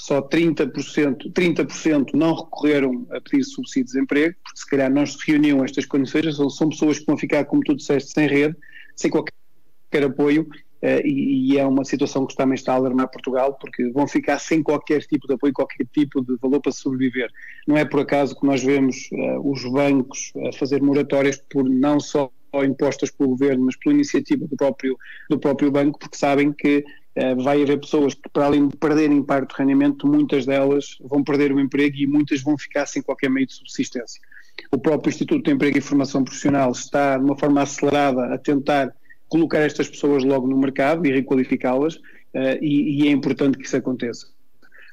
só 0.00 0.22
30%, 0.22 1.30
30% 1.32 2.14
não 2.14 2.34
recorreram 2.34 3.06
a 3.10 3.20
pedir 3.20 3.44
subsídio 3.44 3.84
de 3.84 3.92
desemprego, 3.92 4.34
porque 4.42 4.58
se 4.58 4.66
calhar 4.66 4.90
não 4.90 5.04
se 5.04 5.18
reuniam 5.26 5.62
estas 5.64 5.84
condições, 5.84 6.36
são, 6.36 6.48
são 6.48 6.68
pessoas 6.70 6.98
que 6.98 7.06
vão 7.06 7.18
ficar, 7.18 7.44
como 7.44 7.62
tu 7.62 7.74
disseste, 7.74 8.12
sem 8.12 8.26
rede, 8.26 8.56
sem 8.96 9.10
qualquer 9.10 9.34
apoio, 10.04 10.46
Uh, 10.82 11.04
e, 11.04 11.52
e, 11.52 11.58
é 11.58 11.66
uma 11.66 11.84
situação 11.84 12.24
que 12.24 12.34
também 12.34 12.54
está 12.54 12.72
a 12.72 12.76
alarmar 12.76 13.10
Portugal, 13.10 13.52
porque 13.60 13.90
vão 13.90 14.08
ficar 14.08 14.38
sem 14.38 14.62
qualquer 14.62 15.02
tipo 15.02 15.28
de 15.28 15.34
apoio, 15.34 15.52
qualquer 15.52 15.86
tipo 15.92 16.24
de 16.24 16.36
valor 16.40 16.58
para 16.58 16.72
sobreviver. 16.72 17.30
Não 17.66 17.76
é 17.76 17.84
por 17.84 18.00
acaso 18.00 18.34
que 18.34 18.46
nós 18.46 18.62
vemos 18.62 19.10
uh, 19.12 19.46
os 19.46 19.62
bancos 19.70 20.32
a 20.48 20.56
fazer 20.56 20.80
moratórias 20.80 21.36
por 21.50 21.68
não 21.68 22.00
só 22.00 22.32
impostas 22.64 23.10
pelo 23.10 23.28
governo, 23.28 23.66
mas 23.66 23.76
pela 23.76 23.94
iniciativa 23.94 24.46
do 24.46 24.56
próprio, 24.56 24.96
do 25.28 25.38
próprio 25.38 25.70
banco, 25.70 25.98
porque 25.98 26.16
sabem 26.16 26.50
que 26.50 26.82
vai 27.42 27.62
haver 27.62 27.80
pessoas 27.80 28.14
que, 28.14 28.28
para 28.32 28.46
além 28.46 28.68
de 28.68 28.76
perderem 28.76 29.22
parte 29.22 29.48
do 29.48 29.58
rendimento, 29.58 30.06
muitas 30.06 30.46
delas 30.46 30.96
vão 31.00 31.24
perder 31.24 31.52
o 31.52 31.60
emprego 31.60 31.96
e 31.96 32.06
muitas 32.06 32.40
vão 32.40 32.56
ficar 32.56 32.86
sem 32.86 33.02
qualquer 33.02 33.28
meio 33.28 33.46
de 33.46 33.54
subsistência. 33.54 34.20
O 34.72 34.78
próprio 34.78 35.10
Instituto 35.10 35.44
de 35.44 35.50
Emprego 35.50 35.78
e 35.78 35.80
Formação 35.80 36.22
Profissional 36.22 36.70
está, 36.70 37.16
de 37.18 37.24
uma 37.24 37.36
forma 37.36 37.62
acelerada, 37.62 38.32
a 38.32 38.38
tentar 38.38 38.94
colocar 39.28 39.60
estas 39.60 39.88
pessoas 39.88 40.24
logo 40.24 40.46
no 40.46 40.58
mercado 40.58 41.06
e 41.06 41.12
requalificá-las, 41.12 41.96
uh, 41.96 42.58
e, 42.60 43.06
é 43.06 43.10
importante 43.10 43.56
que 43.56 43.64
isso 43.64 43.76
aconteça. 43.76 44.26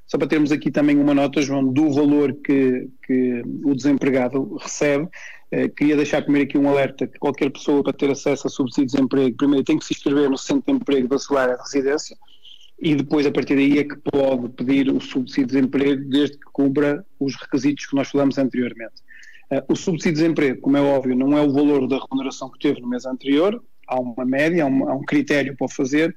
Só 0.05 0.17
para 0.17 0.27
termos 0.27 0.51
aqui 0.51 0.71
também 0.71 0.97
uma 0.97 1.13
nota, 1.13 1.41
João, 1.41 1.65
do 1.65 1.91
valor 1.91 2.33
que, 2.33 2.87
que 3.05 3.41
o 3.65 3.75
desempregado 3.75 4.55
recebe, 4.55 5.05
eh, 5.05 5.09
queria 5.75 5.95
deixar 5.95 6.21
primeiro 6.21 6.49
aqui 6.49 6.57
um 6.57 6.69
alerta 6.69 7.07
que 7.07 7.17
qualquer 7.19 7.49
pessoa 7.49 7.81
para 7.81 7.93
ter 7.93 8.11
acesso 8.11 8.47
a 8.47 8.49
subsídio 8.49 8.87
de 8.87 8.91
desemprego, 8.93 9.37
primeiro 9.37 9.63
tem 9.63 9.79
que 9.79 9.85
se 9.85 9.93
inscrever 9.93 10.29
no 10.29 10.37
centro 10.37 10.63
de 10.67 10.73
emprego 10.73 11.07
da 11.07 11.15
de 11.17 11.61
residência 11.61 12.17
e 12.79 12.95
depois 12.95 13.25
a 13.25 13.31
partir 13.31 13.55
daí 13.55 13.79
é 13.79 13.83
que 13.83 13.95
pode 13.97 14.49
pedir 14.49 14.89
o 14.89 14.99
subsídio 14.99 15.47
de 15.47 15.53
desemprego 15.53 16.09
desde 16.09 16.37
que 16.37 16.45
cumpra 16.51 17.05
os 17.19 17.35
requisitos 17.35 17.85
que 17.87 17.95
nós 17.95 18.09
falamos 18.09 18.37
anteriormente. 18.37 19.01
Uh, 19.51 19.63
o 19.69 19.75
subsídio 19.75 20.13
de 20.13 20.21
desemprego, 20.21 20.61
como 20.61 20.77
é 20.77 20.81
óbvio, 20.81 21.15
não 21.15 21.37
é 21.37 21.41
o 21.41 21.51
valor 21.51 21.87
da 21.87 21.97
remuneração 21.97 22.51
que 22.51 22.59
teve 22.59 22.81
no 22.81 22.87
mês 22.87 23.05
anterior, 23.05 23.63
há 23.87 23.99
uma 23.99 24.25
média, 24.25 24.63
há 24.63 24.67
um, 24.67 24.89
há 24.89 24.93
um 24.93 25.03
critério 25.03 25.55
para 25.55 25.65
o 25.65 25.69
fazer, 25.69 26.15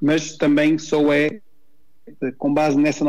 mas 0.00 0.36
também 0.36 0.78
só 0.78 1.12
é 1.12 1.40
eh, 2.22 2.32
com 2.38 2.54
base 2.54 2.78
nesse 2.78 3.02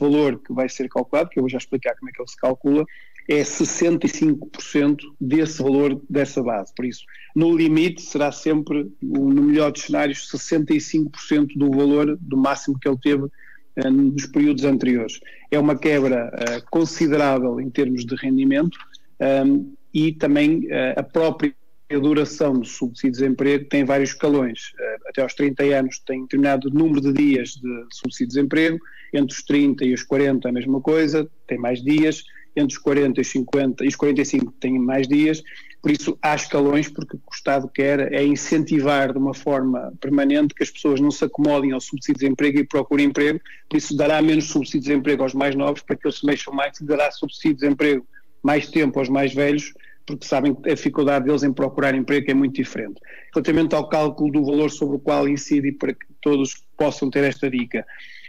valor 0.00 0.42
que 0.42 0.52
vai 0.52 0.68
ser 0.68 0.88
calculado, 0.88 1.28
que 1.28 1.38
eu 1.38 1.42
vou 1.42 1.50
já 1.50 1.58
explicar 1.58 1.94
como 1.96 2.08
é 2.08 2.12
que 2.12 2.20
ele 2.20 2.28
se 2.28 2.36
calcula, 2.36 2.84
é 3.28 3.42
65% 3.42 4.98
desse 5.20 5.62
valor, 5.62 6.00
dessa 6.08 6.42
base. 6.42 6.72
Por 6.74 6.84
isso, 6.84 7.04
no 7.34 7.56
limite, 7.56 8.02
será 8.02 8.32
sempre, 8.32 8.90
no 9.00 9.42
melhor 9.42 9.72
dos 9.72 9.82
cenários, 9.82 10.28
65% 10.30 11.56
do 11.56 11.70
valor 11.70 12.18
do 12.20 12.36
máximo 12.36 12.78
que 12.78 12.88
ele 12.88 12.98
teve 12.98 13.22
uh, 13.24 13.90
nos 13.90 14.26
períodos 14.26 14.64
anteriores. 14.64 15.20
É 15.50 15.58
uma 15.58 15.76
quebra 15.76 16.28
uh, 16.28 16.70
considerável 16.70 17.60
em 17.60 17.70
termos 17.70 18.04
de 18.04 18.14
rendimento 18.16 18.78
ehm, 19.20 19.72
e 19.94 20.12
também 20.12 20.66
a 20.96 21.02
própria 21.02 21.54
duração 22.00 22.54
do 22.54 22.64
subsídio 22.64 23.12
de 23.12 23.18
desemprego 23.18 23.68
tem 23.68 23.84
vários 23.84 24.10
escalões. 24.10 24.72
Até 25.06 25.20
aos 25.20 25.34
30 25.34 25.64
anos 25.64 25.98
tem 25.98 26.22
determinado 26.22 26.70
número 26.70 27.02
de 27.02 27.12
dias 27.12 27.50
de 27.50 27.86
subsídio 27.90 28.28
de 28.28 28.34
desemprego, 28.34 28.78
entre 29.12 29.36
os 29.36 29.42
30 29.42 29.84
e 29.84 29.92
os 29.92 30.02
40 30.02 30.48
a 30.48 30.52
mesma 30.52 30.80
coisa, 30.80 31.28
tem 31.46 31.58
mais 31.58 31.82
dias, 31.82 32.24
entre 32.54 32.76
os 32.76 32.82
40 32.82 33.20
e 33.20 33.22
os 33.22 33.28
50 33.28 33.84
e 33.84 33.88
os 33.88 33.96
45 33.96 34.52
têm 34.60 34.78
mais 34.78 35.08
dias, 35.08 35.42
por 35.82 35.90
isso 35.90 36.16
há 36.22 36.36
escalões, 36.36 36.88
porque 36.88 37.16
o 37.16 37.18
que 37.18 37.26
o 37.28 37.34
Estado 37.34 37.68
quer 37.68 38.12
é 38.12 38.24
incentivar 38.24 39.12
de 39.12 39.18
uma 39.18 39.34
forma 39.34 39.92
permanente 40.00 40.54
que 40.54 40.62
as 40.62 40.70
pessoas 40.70 41.00
não 41.00 41.10
se 41.10 41.24
acomodem 41.24 41.72
ao 41.72 41.80
subsídio 41.80 42.14
de 42.14 42.20
desemprego 42.20 42.60
e 42.60 42.64
procurem 42.64 43.06
emprego, 43.06 43.40
por 43.68 43.76
isso 43.76 43.96
dará 43.96 44.22
menos 44.22 44.48
subsídio 44.48 44.82
de 44.82 44.88
desemprego 44.88 45.24
aos 45.24 45.34
mais 45.34 45.56
novos 45.56 45.82
para 45.82 45.96
que 45.96 46.06
eles 46.06 46.18
se 46.18 46.24
mexam 46.24 46.54
mais 46.54 46.78
e 46.78 46.84
dará 46.84 47.10
subsídio 47.10 47.54
de 47.54 47.60
desemprego 47.62 48.06
mais 48.44 48.68
tempo 48.68 49.00
aos 49.00 49.08
mais 49.08 49.34
velhos, 49.34 49.74
porque 50.06 50.24
sabem 50.24 50.54
que 50.54 50.70
a 50.70 50.74
dificuldade 50.74 51.24
deles 51.24 51.42
em 51.42 51.52
procurar 51.52 51.96
emprego 51.96 52.30
é 52.30 52.34
muito 52.34 52.54
diferente. 52.54 53.00
Relativamente 53.34 53.74
ao 53.74 53.88
cálculo 53.88 54.30
do 54.30 54.44
valor 54.44 54.70
sobre 54.70 54.96
o 54.96 55.00
qual 55.00 55.28
incide 55.28 55.72
para 55.72 55.92
que 55.92 56.06
todos 56.20 56.64
possam 56.76 57.10
ter 57.10 57.24
esta 57.24 57.50
dica, 57.50 57.84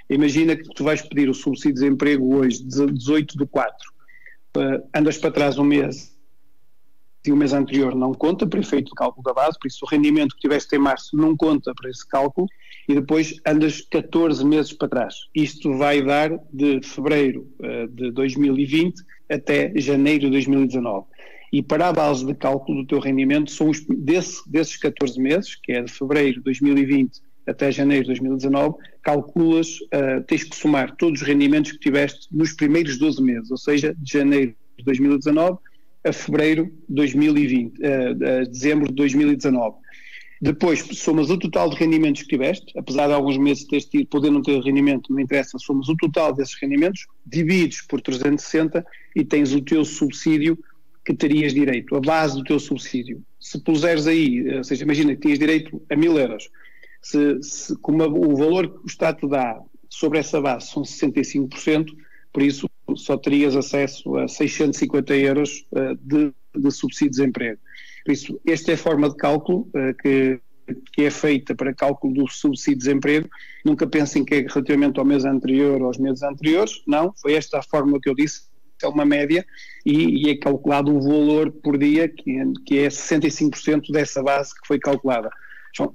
imagina 0.09 0.55
que 0.55 0.63
tu 0.73 0.83
vais 0.83 1.03
pedir 1.03 1.29
o 1.29 1.33
subsídio 1.35 1.75
de 1.75 1.81
desemprego 1.81 2.35
hoje, 2.35 2.63
18 2.63 3.37
de 3.37 3.45
4, 3.45 3.92
uh, 4.57 4.87
andas 4.95 5.17
para 5.17 5.31
trás 5.31 5.57
um 5.57 5.63
mês 5.63 6.13
e 7.25 7.31
o 7.31 7.37
mês 7.37 7.53
anterior 7.53 7.95
não 7.95 8.13
conta 8.13 8.45
para 8.45 8.59
efeito 8.59 8.89
do 8.89 8.95
cálculo 8.95 9.23
da 9.23 9.33
base, 9.33 9.57
por 9.57 9.67
isso 9.67 9.85
o 9.85 9.87
rendimento 9.87 10.35
que 10.35 10.41
tiveste 10.41 10.75
em 10.75 10.79
março 10.79 11.15
não 11.15 11.37
conta 11.37 11.73
para 11.73 11.89
esse 11.89 12.05
cálculo 12.05 12.47
e 12.87 12.95
depois 12.95 13.39
andas 13.47 13.81
14 13.81 14.45
meses 14.45 14.73
para 14.73 14.89
trás. 14.89 15.15
Isto 15.33 15.77
vai 15.77 16.01
dar 16.01 16.31
de 16.51 16.81
fevereiro 16.81 17.47
uh, 17.59 17.87
de 17.87 18.11
2020 18.11 19.01
até 19.29 19.71
janeiro 19.77 20.25
de 20.25 20.31
2019. 20.31 21.07
E 21.53 21.61
para 21.61 21.87
a 21.87 21.93
base 21.93 22.25
de 22.25 22.33
cálculo 22.33 22.81
do 22.81 22.87
teu 22.87 22.99
rendimento, 22.99 23.51
são 23.51 23.69
os, 23.69 23.85
desse, 23.87 24.41
desses 24.49 24.75
14 24.75 25.19
meses, 25.21 25.55
que 25.55 25.71
é 25.71 25.81
de 25.81 25.91
fevereiro 25.91 26.39
de 26.39 26.43
2020 26.45 27.21
até 27.47 27.71
janeiro 27.71 28.03
de 28.03 28.09
2019, 28.09 28.75
calculas, 29.01 29.79
uh, 29.81 30.23
tens 30.27 30.43
que 30.43 30.55
somar 30.55 30.95
todos 30.95 31.21
os 31.21 31.27
rendimentos 31.27 31.71
que 31.73 31.79
tiveste 31.79 32.27
nos 32.31 32.53
primeiros 32.53 32.97
12 32.97 33.21
meses, 33.21 33.51
ou 33.51 33.57
seja, 33.57 33.95
de 33.97 34.11
janeiro 34.11 34.55
de 34.77 34.85
2019 34.85 35.57
a 36.05 36.11
fevereiro 36.11 36.65
de 36.89 36.95
2020, 36.95 37.79
uh, 37.79 37.83
a 37.85 38.43
dezembro 38.45 38.87
de 38.87 38.95
2019. 38.95 39.77
Depois 40.41 40.85
somas 40.93 41.29
o 41.29 41.37
total 41.37 41.69
de 41.69 41.77
rendimentos 41.77 42.23
que 42.23 42.27
tiveste, 42.27 42.77
apesar 42.77 43.07
de 43.07 43.13
alguns 43.13 43.37
meses 43.37 43.65
teres 43.65 43.85
tido, 43.85 44.07
poder 44.07 44.29
não 44.29 44.41
ter 44.41 44.59
rendimento, 44.61 45.13
não 45.13 45.21
interessa, 45.21 45.57
somas 45.57 45.87
o 45.87 45.95
total 45.95 46.33
desses 46.33 46.55
rendimentos, 46.61 47.07
divides 47.25 47.81
por 47.87 48.01
360 48.01 48.85
e 49.15 49.23
tens 49.23 49.53
o 49.53 49.61
teu 49.61 49.85
subsídio 49.85 50.59
que 51.05 51.13
terias 51.13 51.53
direito, 51.53 51.95
a 51.95 51.99
base 51.99 52.35
do 52.35 52.43
teu 52.43 52.59
subsídio. 52.59 53.21
Se 53.39 53.57
puseres 53.59 54.07
aí, 54.07 54.45
eh, 54.47 54.57
ou 54.57 54.63
seja, 54.63 54.83
imagina 54.83 55.13
que 55.15 55.21
tinhas 55.21 55.39
direito 55.39 55.81
a 55.89 55.95
mil 55.95 56.17
euros, 56.17 56.49
se, 57.03 57.43
se, 57.43 57.75
como 57.77 58.03
o 58.03 58.35
valor 58.35 58.67
que 58.69 58.85
o 58.85 58.87
Estado 58.87 59.27
dá 59.27 59.61
sobre 59.89 60.19
essa 60.19 60.41
base 60.41 60.67
são 60.67 60.81
65%, 60.83 61.91
por 62.31 62.41
isso 62.41 62.67
só 62.95 63.17
terias 63.17 63.55
acesso 63.55 64.17
a 64.17 64.27
650 64.27 65.15
euros 65.15 65.67
uh, 65.71 65.95
de, 66.01 66.33
de, 66.55 66.71
subsídio 66.71 67.11
de 67.11 67.17
desemprego. 67.17 67.59
Por 68.05 68.11
isso, 68.11 68.39
esta 68.47 68.71
é 68.71 68.73
a 68.73 68.77
forma 68.77 69.09
de 69.09 69.15
cálculo 69.17 69.69
uh, 69.69 69.93
que, 70.01 70.39
que 70.93 71.03
é 71.03 71.11
feita 71.11 71.53
para 71.53 71.73
cálculo 71.73 72.13
do 72.13 72.27
subsídio 72.27 72.79
de 72.79 72.85
desemprego. 72.85 73.29
Nunca 73.63 73.85
pensem 73.85 74.25
que 74.25 74.35
é 74.35 74.39
relativamente 74.39 74.99
ao 74.99 75.05
mês 75.05 75.25
anterior 75.25 75.81
ou 75.81 75.87
aos 75.87 75.97
meses 75.97 76.23
anteriores, 76.23 76.81
não, 76.87 77.13
foi 77.21 77.33
esta 77.33 77.59
a 77.59 77.63
forma 77.63 77.99
que 78.01 78.09
eu 78.09 78.15
disse, 78.15 78.53
é 78.81 78.87
uma 78.87 79.05
média, 79.05 79.45
e, 79.85 80.25
e 80.25 80.29
é 80.29 80.37
calculado 80.37 80.93
o 80.93 81.01
valor 81.01 81.51
por 81.51 81.77
dia, 81.77 82.09
que, 82.09 82.43
que 82.65 82.79
é 82.79 82.87
65% 82.87 83.91
dessa 83.91 84.21
base 84.21 84.53
que 84.53 84.67
foi 84.67 84.79
calculada. 84.79 85.29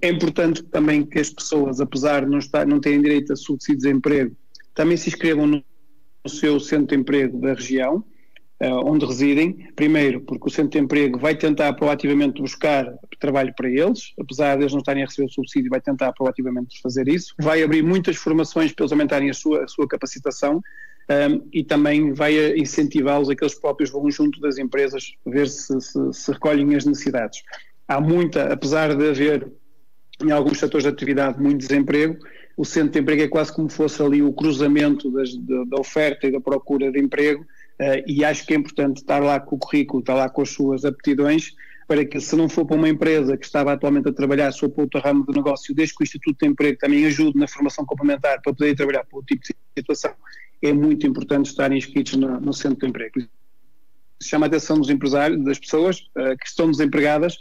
É 0.03 0.09
importante 0.09 0.63
também 0.65 1.05
que 1.05 1.19
as 1.19 1.31
pessoas, 1.31 1.81
apesar 1.81 2.25
de 2.25 2.31
não, 2.31 2.39
estar, 2.39 2.67
não 2.67 2.81
terem 2.81 3.01
direito 3.01 3.33
a 3.33 3.37
subsídio 3.37 3.77
de 3.77 3.83
desemprego, 3.85 4.37
também 4.75 4.97
se 4.97 5.09
inscrevam 5.09 5.47
no, 5.47 5.65
no 6.25 6.31
seu 6.31 6.59
centro 6.59 6.89
de 6.89 6.97
emprego 6.97 7.41
da 7.41 7.55
região, 7.55 8.05
uh, 8.63 8.85
onde 8.85 9.07
residem. 9.07 9.69
Primeiro, 9.77 10.21
porque 10.23 10.49
o 10.49 10.51
centro 10.51 10.73
de 10.73 10.79
emprego 10.79 11.19
vai 11.19 11.37
tentar 11.37 11.73
proativamente 11.75 12.41
buscar 12.41 12.93
trabalho 13.19 13.53
para 13.57 13.69
eles, 13.69 14.13
apesar 14.21 14.57
de 14.57 14.63
eles 14.63 14.73
não 14.73 14.81
estarem 14.81 15.03
a 15.03 15.07
receber 15.07 15.27
o 15.27 15.33
subsídio, 15.33 15.71
vai 15.71 15.81
tentar 15.81 16.13
proativamente 16.13 16.81
fazer 16.81 17.09
isso. 17.09 17.35
Vai 17.39 17.63
abrir 17.63 17.83
muitas 17.83 18.17
formações 18.17 18.73
para 18.73 18.85
eles 18.85 18.93
aumentarem 18.93 19.31
a 19.31 19.35
sua, 19.35 19.65
a 19.65 19.69
sua 19.69 19.87
capacitação. 19.87 20.57
Um, 21.11 21.13
ehm, 21.13 21.41
e 21.53 21.65
também 21.65 22.13
vai 22.13 22.59
incentivá-los 22.59 23.31
a 23.31 23.35
que 23.35 23.43
eles 23.43 23.59
próprios 23.59 23.91
vão 23.91 24.11
junto 24.11 24.41
das 24.41 24.59
empresas 24.59 25.15
ver 25.25 25.49
se, 25.49 25.81
se, 25.81 26.13
se 26.13 26.33
recolhem 26.33 26.75
as 26.75 26.85
necessidades. 26.85 27.43
Há 27.89 28.01
muita, 28.01 28.53
apesar 28.53 28.95
de 28.95 29.09
haver 29.09 29.51
em 30.23 30.31
alguns 30.31 30.59
setores 30.59 30.85
de 30.85 30.91
atividade 30.91 31.41
muito 31.41 31.59
desemprego, 31.59 32.19
o 32.57 32.65
centro 32.65 32.93
de 32.93 32.99
emprego 32.99 33.23
é 33.23 33.29
quase 33.29 33.53
como 33.53 33.69
fosse 33.69 34.03
ali 34.03 34.21
o 34.21 34.33
cruzamento 34.33 35.11
das, 35.11 35.35
da, 35.37 35.79
oferta 35.79 36.27
e 36.27 36.33
da 36.33 36.41
procura 36.41 36.91
de 36.91 36.99
emprego 36.99 37.43
uh, 37.43 38.03
e 38.05 38.25
acho 38.25 38.45
que 38.45 38.53
é 38.53 38.57
importante 38.57 38.97
estar 38.97 39.23
lá 39.23 39.39
com 39.39 39.55
o 39.55 39.59
currículo, 39.59 40.01
estar 40.01 40.15
lá 40.15 40.29
com 40.29 40.43
as 40.43 40.51
suas 40.51 40.85
aptidões, 40.85 41.55
para 41.87 42.05
que, 42.05 42.21
se 42.21 42.37
não 42.37 42.49
for 42.49 42.67
para 42.67 42.77
uma 42.77 42.89
empresa 42.89 43.37
que 43.37 43.47
estava 43.47 43.73
atualmente 43.73 44.09
a 44.09 44.13
trabalhar, 44.13 44.53
se 44.53 44.59
for 44.61 44.69
para 44.69 44.83
outro 44.83 45.01
ramo 45.01 45.25
de 45.25 45.33
negócio, 45.35 45.75
desde 45.75 45.95
que 45.95 46.03
o 46.03 46.05
Instituto 46.05 46.37
de 46.41 46.49
Emprego 46.49 46.79
também 46.79 47.07
ajude 47.07 47.39
na 47.39 47.49
formação 47.49 47.87
complementar 47.87 48.43
para 48.43 48.53
poder 48.53 48.75
trabalhar 48.75 49.05
para 49.05 49.17
outro 49.17 49.37
tipo 49.37 49.43
de 49.43 49.55
situação, 49.79 50.13
é 50.61 50.73
muito 50.73 51.07
importante 51.07 51.47
estarem 51.47 51.79
inscritos 51.79 52.15
no, 52.15 52.41
no 52.41 52.53
centro 52.53 52.81
de 52.81 52.89
emprego. 52.89 53.21
Chama 54.21 54.47
a 54.47 54.49
atenção 54.49 54.79
dos 54.79 54.91
empresários, 54.91 55.43
das 55.45 55.59
pessoas 55.59 56.01
uh, 56.17 56.37
que 56.37 56.47
estão 56.47 56.71
desempregadas, 56.71 57.39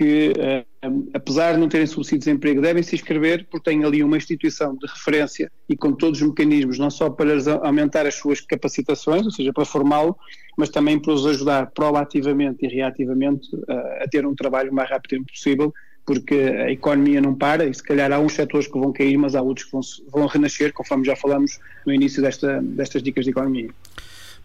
que, 0.00 0.32
uh, 0.32 1.10
apesar 1.12 1.52
de 1.52 1.60
não 1.60 1.68
terem 1.68 1.86
subsídio 1.86 2.20
de 2.20 2.24
desemprego, 2.24 2.62
devem 2.62 2.82
se 2.82 2.94
inscrever 2.94 3.46
porque 3.50 3.70
têm 3.70 3.84
ali 3.84 4.02
uma 4.02 4.16
instituição 4.16 4.74
de 4.74 4.86
referência 4.86 5.52
e 5.68 5.76
com 5.76 5.92
todos 5.92 6.22
os 6.22 6.26
mecanismos, 6.26 6.78
não 6.78 6.90
só 6.90 7.10
para 7.10 7.34
aumentar 7.62 8.06
as 8.06 8.14
suas 8.14 8.40
capacitações, 8.40 9.26
ou 9.26 9.30
seja, 9.30 9.52
para 9.52 9.66
formá-lo, 9.66 10.16
mas 10.56 10.70
também 10.70 10.98
para 10.98 11.12
os 11.12 11.26
ajudar 11.26 11.70
proativamente 11.72 12.64
e 12.64 12.68
reativamente 12.68 13.54
uh, 13.54 14.02
a 14.02 14.08
ter 14.10 14.24
um 14.24 14.34
trabalho 14.34 14.70
o 14.70 14.74
mais 14.74 14.88
rápido 14.88 15.22
possível, 15.26 15.70
porque 16.06 16.34
a 16.34 16.72
economia 16.72 17.20
não 17.20 17.34
para 17.34 17.66
e 17.66 17.74
se 17.74 17.82
calhar 17.82 18.10
há 18.10 18.18
uns 18.18 18.32
setores 18.32 18.66
que 18.66 18.78
vão 18.78 18.90
cair, 18.90 19.18
mas 19.18 19.34
há 19.34 19.42
outros 19.42 19.66
que 19.66 19.72
vão, 19.72 19.82
vão 20.10 20.26
renascer, 20.26 20.72
conforme 20.72 21.04
já 21.04 21.14
falamos 21.14 21.58
no 21.84 21.92
início 21.92 22.22
desta, 22.22 22.62
destas 22.62 23.02
dicas 23.02 23.26
de 23.26 23.32
economia. 23.32 23.68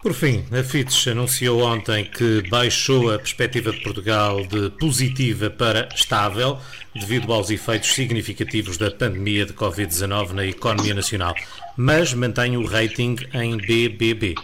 Por 0.06 0.14
fim, 0.14 0.46
a 0.52 0.64
Fitch 0.64 1.08
anunciou 1.08 1.62
ontem 1.62 2.06
que 2.06 2.48
baixou 2.48 3.12
a 3.12 3.18
perspectiva 3.18 3.72
de 3.72 3.82
Portugal 3.82 4.46
de 4.46 4.70
positiva 4.70 5.50
para 5.50 5.90
estável, 5.96 6.60
devido 6.94 7.34
aos 7.34 7.50
efeitos 7.50 7.92
significativos 7.96 8.78
da 8.78 8.92
pandemia 8.92 9.48
de 9.48 9.54
Covid-19 9.54 10.34
na 10.34 10.46
economia 10.46 10.94
nacional, 10.94 11.34
mas 11.76 12.14
mantém 12.14 12.56
o 12.56 12.68
rating 12.68 13.16
em 13.34 13.58
BBB. 13.58 14.36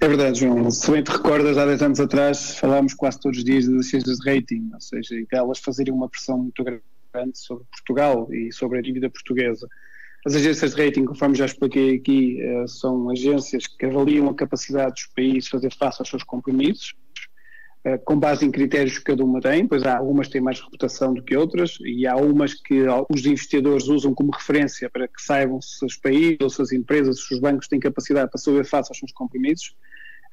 É 0.00 0.08
verdade, 0.08 0.40
João. 0.40 0.68
Se 0.72 0.90
bem 0.90 1.04
te 1.04 1.12
recordas, 1.12 1.56
há 1.56 1.64
10 1.64 1.80
anos 1.82 2.00
atrás 2.00 2.58
falámos 2.58 2.94
quase 2.94 3.20
todos 3.20 3.38
os 3.38 3.44
dias 3.44 3.68
das 3.68 3.86
agências 3.86 4.18
de 4.18 4.28
rating, 4.28 4.70
ou 4.74 4.80
seja, 4.80 5.14
elas 5.30 5.60
fazeriam 5.60 5.96
uma 5.96 6.08
pressão 6.08 6.36
muito 6.36 6.64
grande 6.64 7.38
sobre 7.38 7.62
Portugal 7.70 8.26
e 8.32 8.52
sobre 8.52 8.80
a 8.80 8.82
dívida 8.82 9.08
portuguesa. 9.08 9.68
As 10.26 10.34
agências 10.34 10.74
de 10.74 10.84
rating, 10.84 11.04
conforme 11.04 11.36
já 11.36 11.46
expliquei 11.46 11.94
aqui, 11.96 12.40
eh, 12.40 12.66
são 12.66 13.08
agências 13.08 13.66
que 13.66 13.86
avaliam 13.86 14.28
a 14.28 14.34
capacidade 14.34 14.92
dos 14.92 15.06
países 15.14 15.48
fazer 15.48 15.72
face 15.72 15.98
aos 16.00 16.08
seus 16.08 16.24
compromissos, 16.24 16.94
eh, 17.84 17.96
com 17.98 18.18
base 18.18 18.44
em 18.44 18.50
critérios 18.50 18.98
que 18.98 19.04
cada 19.04 19.24
uma 19.24 19.40
tem, 19.40 19.66
pois 19.66 19.84
há 19.84 19.96
algumas 19.96 20.26
que 20.26 20.34
têm 20.34 20.42
mais 20.42 20.60
reputação 20.60 21.14
do 21.14 21.22
que 21.22 21.36
outras, 21.36 21.78
e 21.80 22.06
há 22.06 22.16
umas 22.16 22.52
que 22.52 22.84
os 23.08 23.24
investidores 23.26 23.86
usam 23.86 24.12
como 24.12 24.32
referência 24.32 24.90
para 24.90 25.06
que 25.06 25.22
saibam 25.22 25.62
se 25.62 25.84
os 25.86 25.96
países, 25.96 26.38
ou 26.42 26.50
se 26.50 26.60
as 26.62 26.72
empresas, 26.72 27.24
se 27.24 27.34
os 27.34 27.40
bancos 27.40 27.68
têm 27.68 27.78
capacidade 27.78 28.30
para 28.30 28.40
fazer 28.40 28.64
face 28.64 28.90
aos 28.90 28.98
seus 28.98 29.12
compromissos. 29.12 29.74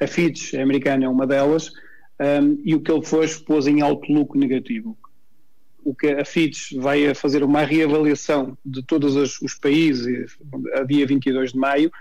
A 0.01 0.07
Fitch, 0.07 0.55
a 0.55 0.63
americana, 0.63 1.05
é 1.05 1.07
uma 1.07 1.27
delas, 1.27 1.71
um, 2.19 2.59
e 2.65 2.73
o 2.73 2.81
que 2.81 2.91
ele 2.91 3.05
fez 3.05 3.37
pôs 3.37 3.67
em 3.67 3.81
outlook 3.81 4.37
negativo 4.37 4.97
o 5.85 5.93
que 5.93 6.07
a 6.07 6.25
Fitch 6.25 6.73
vai 6.73 7.13
fazer 7.13 7.43
uma 7.43 7.61
reavaliação 7.61 8.57
de 8.65 8.81
todos 8.81 9.15
os, 9.15 9.39
os 9.39 9.53
países 9.53 10.35
a 10.73 10.83
dia 10.83 11.05
22 11.05 11.53
de 11.53 11.59
maio 11.59 11.91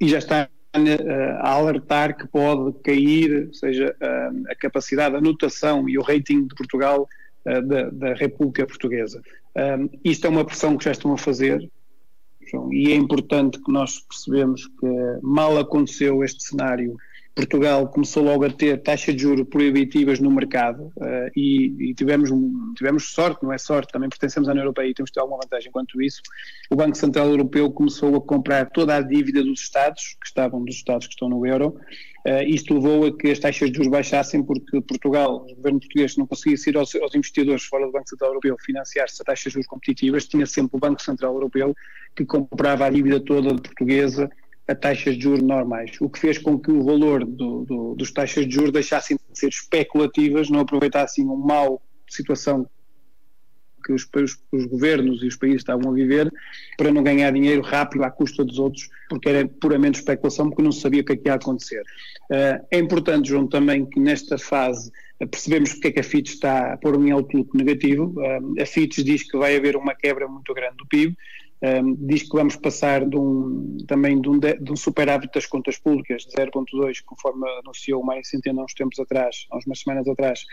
e 0.00 0.08
já 0.08 0.18
está 0.18 0.48
eh, 0.72 1.38
a 1.40 1.50
alertar 1.50 2.16
que 2.16 2.26
pode 2.26 2.76
cair, 2.82 3.48
ou 3.48 3.54
seja, 3.54 3.94
a, 4.00 4.52
a 4.52 4.56
capacidade, 4.56 5.14
a 5.14 5.20
notação 5.20 5.86
e 5.88 5.98
o 5.98 6.02
rating 6.02 6.46
de 6.46 6.54
Portugal 6.54 7.06
eh, 7.44 7.60
da, 7.60 7.90
da, 7.90 8.14
República 8.14 8.66
Portuguesa. 8.66 9.22
Um, 9.54 9.90
isto 10.02 10.26
é 10.26 10.30
uma 10.30 10.44
pressão 10.44 10.76
que 10.76 10.84
já 10.86 10.92
estão 10.92 11.12
a 11.12 11.18
fazer 11.18 11.70
João, 12.50 12.72
e 12.72 12.90
é 12.90 12.94
importante 12.94 13.62
que 13.62 13.70
nós 13.70 14.00
percebemos 14.00 14.66
que 14.66 14.86
mal 15.22 15.58
aconteceu 15.58 16.24
este 16.24 16.42
cenário 16.42 16.96
Portugal 17.34 17.88
começou 17.88 18.22
logo 18.22 18.44
a 18.44 18.50
ter 18.50 18.80
taxas 18.82 19.14
de 19.14 19.22
juros 19.22 19.48
proibitivas 19.48 20.20
no 20.20 20.30
mercado 20.30 20.92
uh, 20.96 21.30
e, 21.34 21.90
e, 21.90 21.94
tivemos, 21.94 22.30
tivemos 22.76 23.10
sorte, 23.10 23.42
não 23.42 23.52
é 23.52 23.58
sorte, 23.58 23.92
também 23.92 24.08
pertencemos 24.08 24.48
à 24.48 24.52
União 24.52 24.64
Europeia 24.64 24.88
e 24.88 24.94
temos 24.94 25.10
de 25.10 25.14
ter 25.14 25.20
alguma 25.20 25.40
vantagem 25.42 25.72
quanto 25.72 26.00
isso. 26.00 26.22
O 26.70 26.76
Banco 26.76 26.96
Central 26.96 27.26
Europeu 27.28 27.70
começou 27.72 28.14
a 28.14 28.20
comprar 28.20 28.70
toda 28.70 28.94
a 28.94 29.00
dívida 29.00 29.42
dos 29.42 29.60
Estados, 29.60 30.16
que 30.20 30.26
estavam 30.26 30.64
dos 30.64 30.76
Estados 30.76 31.08
que 31.08 31.14
estão 31.14 31.28
no 31.28 31.44
euro, 31.44 31.76
Uh, 32.26 32.42
isto 32.46 32.72
levou 32.72 33.04
a 33.04 33.14
que 33.14 33.30
as 33.30 33.38
taxas 33.38 33.70
de 33.70 33.76
juros 33.76 33.90
baixassem 33.90 34.42
porque 34.42 34.80
Portugal, 34.80 35.46
o 35.46 35.54
governo 35.56 35.78
português, 35.78 36.16
não 36.16 36.26
conseguia 36.26 36.56
ir 36.66 36.76
aos, 36.78 36.94
aos 36.94 37.14
investidores 37.14 37.64
fora 37.64 37.84
do 37.84 37.92
Banco 37.92 38.08
Central 38.08 38.30
Europeu 38.30 38.56
financiar-se 38.58 39.20
a 39.20 39.24
taxas 39.26 39.44
de 39.44 39.50
juros 39.50 39.66
competitivas, 39.66 40.24
tinha 40.24 40.46
sempre 40.46 40.74
o 40.74 40.80
Banco 40.80 41.02
Central 41.02 41.34
Europeu 41.34 41.76
que 42.16 42.24
comprava 42.24 42.86
a 42.86 42.90
dívida 42.90 43.20
toda 43.20 43.54
portuguesa 43.56 44.30
a 44.66 44.74
taxas 44.74 45.16
de 45.16 45.22
juros 45.22 45.42
normais, 45.42 45.96
o 46.00 46.08
que 46.08 46.18
fez 46.18 46.38
com 46.38 46.58
que 46.58 46.70
o 46.70 46.82
valor 46.82 47.24
do, 47.24 47.64
do, 47.64 47.94
dos 47.94 48.10
taxas 48.10 48.46
de 48.46 48.54
juros 48.54 48.72
deixassem 48.72 49.16
de 49.16 49.38
ser 49.38 49.48
especulativas, 49.48 50.48
não 50.48 50.60
aproveitassem 50.60 51.24
uma 51.24 51.36
mau 51.36 51.82
situação 52.08 52.66
que 53.84 53.92
os, 53.92 54.08
os, 54.16 54.38
os, 54.50 54.64
governos 54.66 55.22
e 55.22 55.26
os 55.26 55.36
países 55.36 55.60
estavam 55.60 55.90
a 55.90 55.94
viver 55.94 56.32
para 56.78 56.90
não 56.90 57.02
ganhar 57.02 57.30
dinheiro 57.30 57.60
rápido 57.60 58.02
à 58.02 58.10
custa 58.10 58.42
dos 58.42 58.58
outros, 58.58 58.88
porque 59.08 59.28
era 59.28 59.46
puramente 59.46 59.98
especulação, 59.98 60.48
porque 60.48 60.62
não 60.62 60.72
se 60.72 60.80
sabia 60.80 61.02
o 61.02 61.04
que, 61.04 61.12
é 61.12 61.16
que 61.16 61.28
ia 61.28 61.34
acontecer. 61.34 61.82
Uh, 62.30 62.64
é 62.70 62.78
importante, 62.78 63.28
João, 63.28 63.46
também 63.46 63.84
que 63.84 64.00
nesta 64.00 64.38
fase 64.38 64.90
percebemos 65.30 65.74
porque 65.74 65.88
é 65.88 65.92
que 65.92 66.00
a 66.00 66.04
Fitch 66.04 66.30
está 66.30 66.72
a 66.72 66.76
pôr 66.78 66.96
um 66.96 67.12
outlook 67.12 67.54
negativo. 67.54 68.14
Uh, 68.16 68.62
a 68.62 68.66
Fitch 68.66 69.00
diz 69.00 69.30
que 69.30 69.36
vai 69.36 69.54
haver 69.54 69.76
uma 69.76 69.94
quebra 69.94 70.26
muito 70.26 70.52
grande 70.54 70.76
do 70.78 70.86
PIB, 70.86 71.14
um, 71.64 71.94
diz 72.06 72.24
que 72.24 72.36
vamos 72.36 72.56
passar 72.56 73.08
de 73.08 73.16
um, 73.16 73.78
também 73.88 74.20
de 74.20 74.28
um, 74.28 74.38
de, 74.38 74.70
um 74.70 74.76
superávit 74.76 75.32
das 75.32 75.46
contas 75.46 75.78
públicas 75.78 76.24
de 76.24 76.32
0,2, 76.32 76.98
conforme 77.04 77.48
anunciou 77.60 78.02
o 78.02 78.06
Mário 78.06 78.24
Centeno 78.24 78.60
há 78.60 78.64
uns 78.64 78.74
tempos 78.74 78.98
atrás, 78.98 79.46
há 79.50 79.58
umas 79.64 79.80
semanas 79.80 80.06
atrás, 80.06 80.44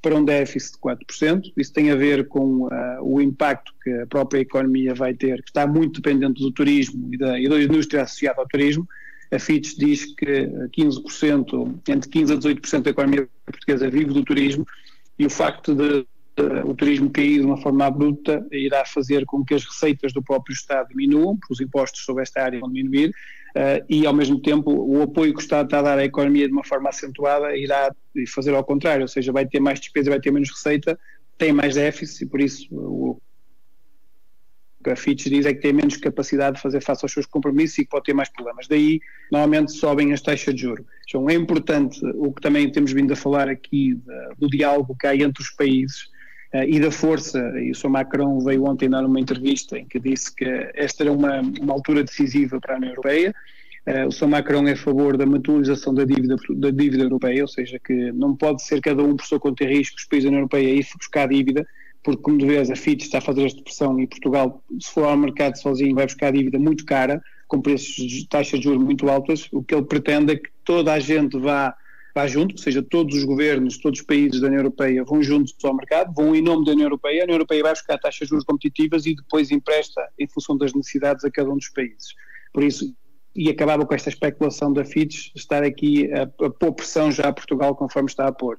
para 0.00 0.14
um 0.14 0.24
déficit 0.24 0.74
de 0.74 0.78
4%. 0.78 1.52
Isso 1.56 1.72
tem 1.72 1.90
a 1.90 1.96
ver 1.96 2.28
com 2.28 2.66
uh, 2.66 2.70
o 3.02 3.20
impacto 3.20 3.72
que 3.82 3.90
a 3.90 4.06
própria 4.06 4.40
economia 4.40 4.94
vai 4.94 5.14
ter, 5.14 5.42
que 5.42 5.50
está 5.50 5.66
muito 5.66 6.00
dependente 6.00 6.40
do 6.40 6.52
turismo 6.52 7.12
e 7.12 7.18
da, 7.18 7.40
e 7.40 7.48
da 7.48 7.60
indústria 7.60 8.02
associada 8.02 8.40
ao 8.40 8.46
turismo. 8.46 8.86
A 9.32 9.38
Fitch 9.38 9.76
diz 9.76 10.14
que 10.14 10.46
15%, 10.76 11.80
entre 11.88 12.10
15% 12.10 12.32
a 12.32 12.38
18% 12.38 12.82
da 12.82 12.90
economia 12.90 13.28
portuguesa 13.46 13.90
vive 13.90 14.12
do 14.12 14.24
turismo 14.24 14.66
e 15.18 15.24
o 15.24 15.30
facto 15.30 15.74
de 15.74 16.06
o 16.64 16.74
turismo 16.74 17.10
cair 17.10 17.40
de 17.40 17.46
uma 17.46 17.58
forma 17.58 17.84
abrupta 17.84 18.46
irá 18.50 18.84
fazer 18.84 19.26
com 19.26 19.44
que 19.44 19.54
as 19.54 19.64
receitas 19.64 20.12
do 20.12 20.22
próprio 20.22 20.54
Estado 20.54 20.88
diminuam, 20.88 21.36
porque 21.36 21.52
os 21.52 21.60
impostos 21.60 22.04
sobre 22.04 22.22
esta 22.22 22.42
área 22.42 22.60
vão 22.60 22.72
diminuir, 22.72 23.10
uh, 23.10 23.84
e 23.88 24.06
ao 24.06 24.14
mesmo 24.14 24.40
tempo 24.40 24.70
o 24.70 25.02
apoio 25.02 25.32
que 25.32 25.40
o 25.40 25.42
Estado 25.42 25.66
está 25.66 25.80
a 25.80 25.82
dar 25.82 25.98
à 25.98 26.04
economia 26.04 26.46
de 26.46 26.52
uma 26.52 26.64
forma 26.64 26.88
acentuada 26.88 27.54
irá 27.56 27.94
fazer 28.28 28.54
ao 28.54 28.64
contrário, 28.64 29.02
ou 29.02 29.08
seja, 29.08 29.30
vai 29.30 29.46
ter 29.46 29.60
mais 29.60 29.78
despesa, 29.78 30.10
vai 30.10 30.20
ter 30.20 30.30
menos 30.30 30.50
receita, 30.50 30.98
tem 31.36 31.52
mais 31.52 31.74
déficit 31.74 32.24
e 32.24 32.26
por 32.26 32.40
isso 32.40 32.66
o 32.70 33.20
que 34.82 34.90
a 34.90 34.96
Fitch 34.96 35.28
diz 35.28 35.46
é 35.46 35.54
que 35.54 35.60
tem 35.60 35.72
menos 35.72 35.96
capacidade 35.96 36.56
de 36.56 36.62
fazer 36.62 36.80
face 36.80 37.04
aos 37.04 37.12
seus 37.12 37.24
compromissos 37.24 37.78
e 37.78 37.84
que 37.84 37.90
pode 37.90 38.04
ter 38.04 38.14
mais 38.14 38.28
problemas. 38.28 38.66
Daí, 38.66 39.00
normalmente, 39.30 39.70
sobem 39.70 40.12
as 40.12 40.20
taxas 40.20 40.52
de 40.54 40.62
juros. 40.62 40.84
Então, 41.08 41.30
é 41.30 41.34
importante 41.34 42.00
o 42.16 42.32
que 42.32 42.42
também 42.42 42.68
temos 42.68 42.92
vindo 42.92 43.12
a 43.12 43.16
falar 43.16 43.48
aqui 43.48 43.96
do 44.36 44.48
diálogo 44.48 44.96
que 44.98 45.06
há 45.06 45.14
entre 45.14 45.40
os 45.40 45.50
países, 45.50 46.10
e 46.66 46.78
da 46.78 46.90
força. 46.90 47.38
E 47.58 47.70
o 47.70 47.74
Sr. 47.74 47.88
Macron 47.88 48.38
veio 48.40 48.64
ontem 48.64 48.88
dar 48.88 49.04
uma 49.04 49.20
entrevista 49.20 49.78
em 49.78 49.86
que 49.86 49.98
disse 49.98 50.34
que 50.34 50.44
esta 50.74 51.04
era 51.04 51.12
uma, 51.12 51.40
uma 51.60 51.72
altura 51.72 52.04
decisiva 52.04 52.60
para 52.60 52.74
a 52.74 52.76
União 52.76 52.90
Europeia. 52.90 53.34
Uh, 53.84 54.06
o 54.06 54.12
Sr. 54.12 54.28
Macron 54.28 54.68
é 54.68 54.72
a 54.72 54.76
favor 54.76 55.16
da 55.16 55.26
mutualização 55.26 55.92
da 55.92 56.04
dívida, 56.04 56.36
da 56.50 56.70
dívida 56.70 57.02
europeia, 57.02 57.42
ou 57.42 57.48
seja, 57.48 57.80
que 57.80 58.12
não 58.12 58.36
pode 58.36 58.62
ser 58.62 58.80
cada 58.80 59.02
um 59.02 59.16
por 59.16 59.26
sua 59.26 59.40
conta 59.40 59.64
e 59.64 59.78
risco, 59.78 59.96
os 59.96 60.04
países 60.04 60.24
da 60.24 60.28
União 60.28 60.40
Europeia 60.40 60.74
ir 60.74 60.86
buscar 60.96 61.28
dívida, 61.28 61.66
porque, 62.04 62.22
como 62.22 62.46
vez, 62.46 62.70
a 62.70 62.76
FIT 62.76 63.04
está 63.04 63.18
a 63.18 63.20
fazer 63.20 63.44
esta 63.44 63.62
pressão 63.62 63.98
e 63.98 64.06
Portugal, 64.06 64.62
se 64.80 64.92
for 64.92 65.04
ao 65.04 65.16
mercado 65.16 65.56
sozinho, 65.56 65.94
vai 65.94 66.06
buscar 66.06 66.32
dívida 66.32 66.58
muito 66.58 66.84
cara, 66.84 67.20
com 67.48 67.60
preços 67.60 67.94
de 67.94 68.28
taxas 68.28 68.60
de 68.60 68.64
juros 68.64 68.84
muito 68.84 69.08
altas. 69.08 69.48
O 69.52 69.62
que 69.62 69.74
ele 69.74 69.84
pretende 69.84 70.32
é 70.32 70.36
que 70.36 70.48
toda 70.64 70.92
a 70.92 71.00
gente 71.00 71.38
vá 71.38 71.74
vá 72.14 72.26
junto, 72.26 72.52
ou 72.52 72.58
seja, 72.58 72.82
todos 72.82 73.16
os 73.16 73.24
governos, 73.24 73.78
todos 73.78 74.00
os 74.00 74.06
países 74.06 74.40
da 74.40 74.46
União 74.46 74.60
Europeia 74.60 75.04
vão 75.04 75.22
juntos 75.22 75.54
ao 75.64 75.74
mercado, 75.74 76.12
vão 76.14 76.34
em 76.34 76.42
nome 76.42 76.64
da 76.64 76.72
União 76.72 76.86
Europeia, 76.86 77.22
a 77.22 77.24
União 77.24 77.36
Europeia 77.36 77.62
vai 77.62 77.72
buscar 77.72 77.98
taxas 77.98 78.26
de 78.26 78.30
juros 78.30 78.44
competitivas 78.44 79.06
e 79.06 79.14
depois 79.14 79.50
empresta 79.50 80.06
em 80.18 80.28
função 80.28 80.56
das 80.56 80.74
necessidades 80.74 81.24
a 81.24 81.30
cada 81.30 81.50
um 81.50 81.56
dos 81.56 81.68
países. 81.70 82.14
Por 82.52 82.62
isso, 82.62 82.94
e 83.34 83.48
acabava 83.48 83.86
com 83.86 83.94
esta 83.94 84.10
especulação 84.10 84.72
da 84.72 84.84
Fitch 84.84 85.30
estar 85.34 85.62
aqui 85.62 86.10
a, 86.12 86.22
a 86.22 86.50
pôr 86.50 86.72
pressão 86.72 87.10
já 87.10 87.28
a 87.28 87.32
Portugal 87.32 87.74
conforme 87.74 88.08
está 88.08 88.26
a 88.26 88.32
pôr. 88.32 88.58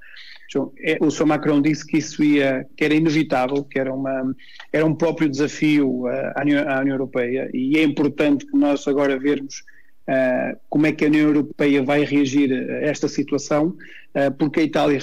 É, 0.80 0.98
o 1.02 1.10
Sr. 1.10 1.26
Macron 1.26 1.62
disse 1.62 1.86
que 1.86 1.98
isso 1.98 2.24
ia, 2.24 2.68
que 2.78 2.84
era 2.84 2.94
inevitável, 2.94 3.64
que 3.64 3.80
era, 3.80 3.94
uma, 3.94 4.36
era 4.72 4.86
um 4.86 4.94
próprio 4.94 5.30
desafio 5.30 6.08
à 6.08 6.42
União, 6.42 6.70
à 6.70 6.80
União 6.80 6.96
Europeia 6.96 7.50
e 7.54 7.78
é 7.78 7.84
importante 7.84 8.46
que 8.46 8.56
nós 8.58 8.88
agora 8.88 9.18
vermos 9.18 9.64
uh, 10.08 10.60
como 10.70 10.86
é 10.88 10.92
que 10.92 11.06
a 11.06 11.08
União 11.08 11.28
Europeia 11.28 11.84
vai 11.84 12.04
reagir 12.04 12.52
a 12.52 12.86
esta 12.86 13.08
situação, 13.08 13.78
uh, 14.16 14.32
porque 14.38 14.60
a 14.60 14.64
Itália 14.64 14.98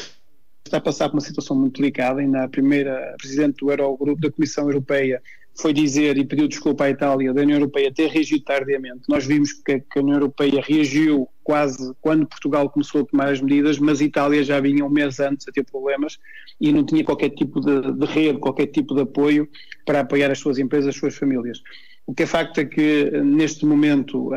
está 0.65 0.79
a 0.79 0.81
passar 0.81 1.09
por 1.09 1.17
uma 1.17 1.21
situação 1.21 1.57
muito 1.57 1.81
delicada, 1.81 2.23
e 2.23 2.27
na 2.27 2.49
primeira 2.49 3.15
Presidente 3.19 3.57
do 3.59 3.71
Eurogrupo, 3.71 4.21
da 4.21 4.31
Comissão 4.31 4.65
Europeia, 4.69 5.23
foi 5.61 5.73
dizer 5.73 6.17
e 6.17 6.25
pediu 6.25 6.49
desculpa 6.49 6.85
à 6.85 6.91
Itália 6.91 7.33
da 7.35 7.43
União 7.43 7.59
Europeia 7.59 7.93
ter 7.93 8.09
reagido 8.09 8.45
tardiamente. 8.45 9.03
Nós 9.09 9.27
vimos 9.27 9.53
que, 9.53 9.73
a 9.73 10.01
União 10.01 10.17
Europeia 10.17 10.63
reagiu 10.65 11.29
quase 11.43 11.93
quando 12.01 12.27
Portugal 12.27 12.69
começou 12.71 13.03
a 13.03 13.05
tomar 13.05 13.29
as 13.29 13.41
medidas, 13.41 13.79
mas 13.79 14.01
a 14.01 14.05
Itália 14.05 14.43
já 14.43 14.61
vinha 14.61 14.85
um 14.85 14.89
mês 14.89 15.21
antes 15.21 15.47
a 15.49 15.53
ter 15.53 15.65
problemas 15.65 16.19
e 16.61 16.73
não 16.73 16.85
tinha 16.85 17.05
qualquer 17.05 17.31
tipo 17.31 17.61
de, 17.61 17.93
de 17.93 18.07
rede, 18.07 18.39
qualquer 18.39 18.67
tipo 18.67 18.95
de 18.95 19.03
apoio 19.03 19.49
para 19.85 20.01
apoiar 20.01 20.31
as 20.31 20.39
suas 20.39 20.59
empresas, 20.59 20.91
as 20.91 20.97
suas 20.97 21.17
famílias. 21.17 21.61
O 22.07 22.15
que 22.15 22.23
é 22.23 22.27
facto 22.27 22.59
é 22.59 22.65
que 22.65 23.11
neste 23.23 23.67
momento, 23.67 24.33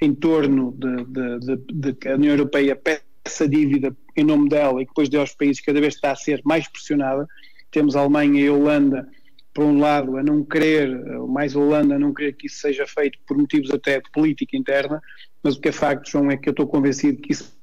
em 0.00 0.14
torno 0.14 0.76
de, 0.76 1.92
que 1.94 2.08
a 2.08 2.14
União 2.14 2.32
Europeia 2.32 2.76
peça 2.76 3.48
dívida 3.48 3.96
em 4.16 4.24
nome 4.24 4.48
dela 4.48 4.80
e 4.80 4.84
que 4.84 4.90
depois 4.90 5.08
dê 5.08 5.16
aos 5.16 5.34
países 5.34 5.60
cada 5.60 5.80
vez 5.80 5.94
está 5.94 6.12
a 6.12 6.16
ser 6.16 6.40
mais 6.44 6.68
pressionada, 6.68 7.26
temos 7.70 7.96
a 7.96 8.00
Alemanha 8.00 8.40
e 8.40 8.48
a 8.48 8.52
Holanda 8.52 9.08
por 9.52 9.64
um 9.64 9.80
lado, 9.80 10.16
a 10.16 10.22
não 10.22 10.44
querer, 10.44 10.88
mais 11.26 11.56
a 11.56 11.58
Holanda, 11.58 11.96
a 11.96 11.98
não 11.98 12.14
querer 12.14 12.32
que 12.34 12.46
isso 12.46 12.60
seja 12.60 12.86
feito 12.86 13.18
por 13.26 13.36
motivos 13.36 13.70
até 13.72 14.00
de 14.00 14.08
política 14.12 14.56
interna, 14.56 15.02
mas 15.42 15.56
o 15.56 15.60
que 15.60 15.68
é 15.68 15.72
facto, 15.72 16.08
João, 16.08 16.30
é 16.30 16.36
que 16.36 16.48
eu 16.48 16.52
estou 16.52 16.66
convencido 16.66 17.20
que 17.20 17.32
isso 17.32 17.58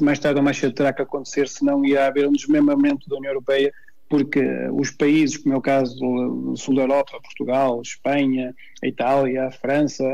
mais 0.00 0.18
tarde 0.18 0.38
ou 0.38 0.44
mais 0.44 0.58
cedo 0.58 0.74
terá 0.74 0.92
que 0.92 1.00
acontecer, 1.00 1.48
senão 1.48 1.84
ia 1.86 2.06
haver 2.06 2.28
um 2.28 2.32
desmembramento 2.32 3.08
da 3.08 3.16
União 3.16 3.30
Europeia, 3.30 3.72
porque 4.14 4.40
os 4.72 4.92
países, 4.92 5.36
como 5.36 5.56
é 5.56 5.58
o 5.58 5.60
caso 5.60 5.98
do 5.98 6.56
sul 6.56 6.76
da 6.76 6.82
Europa, 6.82 7.20
Portugal, 7.20 7.82
Espanha, 7.82 8.54
a 8.80 8.86
Itália, 8.86 9.48
a 9.48 9.50
França, 9.50 10.04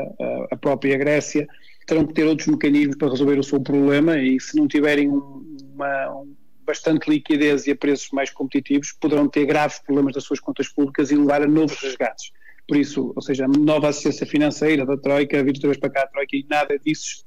a 0.49 0.57
própria 0.57 0.97
Grécia, 0.97 1.47
terão 1.85 2.07
que 2.07 2.13
ter 2.15 2.23
outros 2.23 2.47
mecanismos 2.47 2.97
para 2.97 3.11
resolver 3.11 3.37
o 3.37 3.43
seu 3.43 3.61
problema 3.61 4.17
e 4.17 4.39
se 4.39 4.57
não 4.57 4.67
tiverem 4.67 5.07
uma, 5.07 6.25
bastante 6.65 7.11
liquidez 7.11 7.67
e 7.67 7.71
a 7.71 7.75
preços 7.75 8.09
mais 8.11 8.31
competitivos, 8.31 8.91
poderão 8.91 9.27
ter 9.27 9.45
graves 9.45 9.77
problemas 9.77 10.15
das 10.15 10.23
suas 10.23 10.39
contas 10.39 10.67
públicas 10.67 11.11
e 11.11 11.15
levar 11.15 11.43
a 11.43 11.47
novos 11.47 11.79
resgates. 11.79 12.31
Por 12.67 12.77
isso, 12.77 13.13
ou 13.15 13.21
seja, 13.21 13.45
a 13.45 13.47
nova 13.47 13.89
assistência 13.89 14.25
financeira 14.25 14.83
da 14.83 14.97
Troika, 14.97 15.43
vir 15.43 15.53
outra 15.53 15.67
vez 15.67 15.77
para 15.77 15.91
cá 15.91 16.01
a 16.01 16.07
Troika 16.07 16.35
e 16.35 16.43
nada 16.49 16.79
disso. 16.79 17.23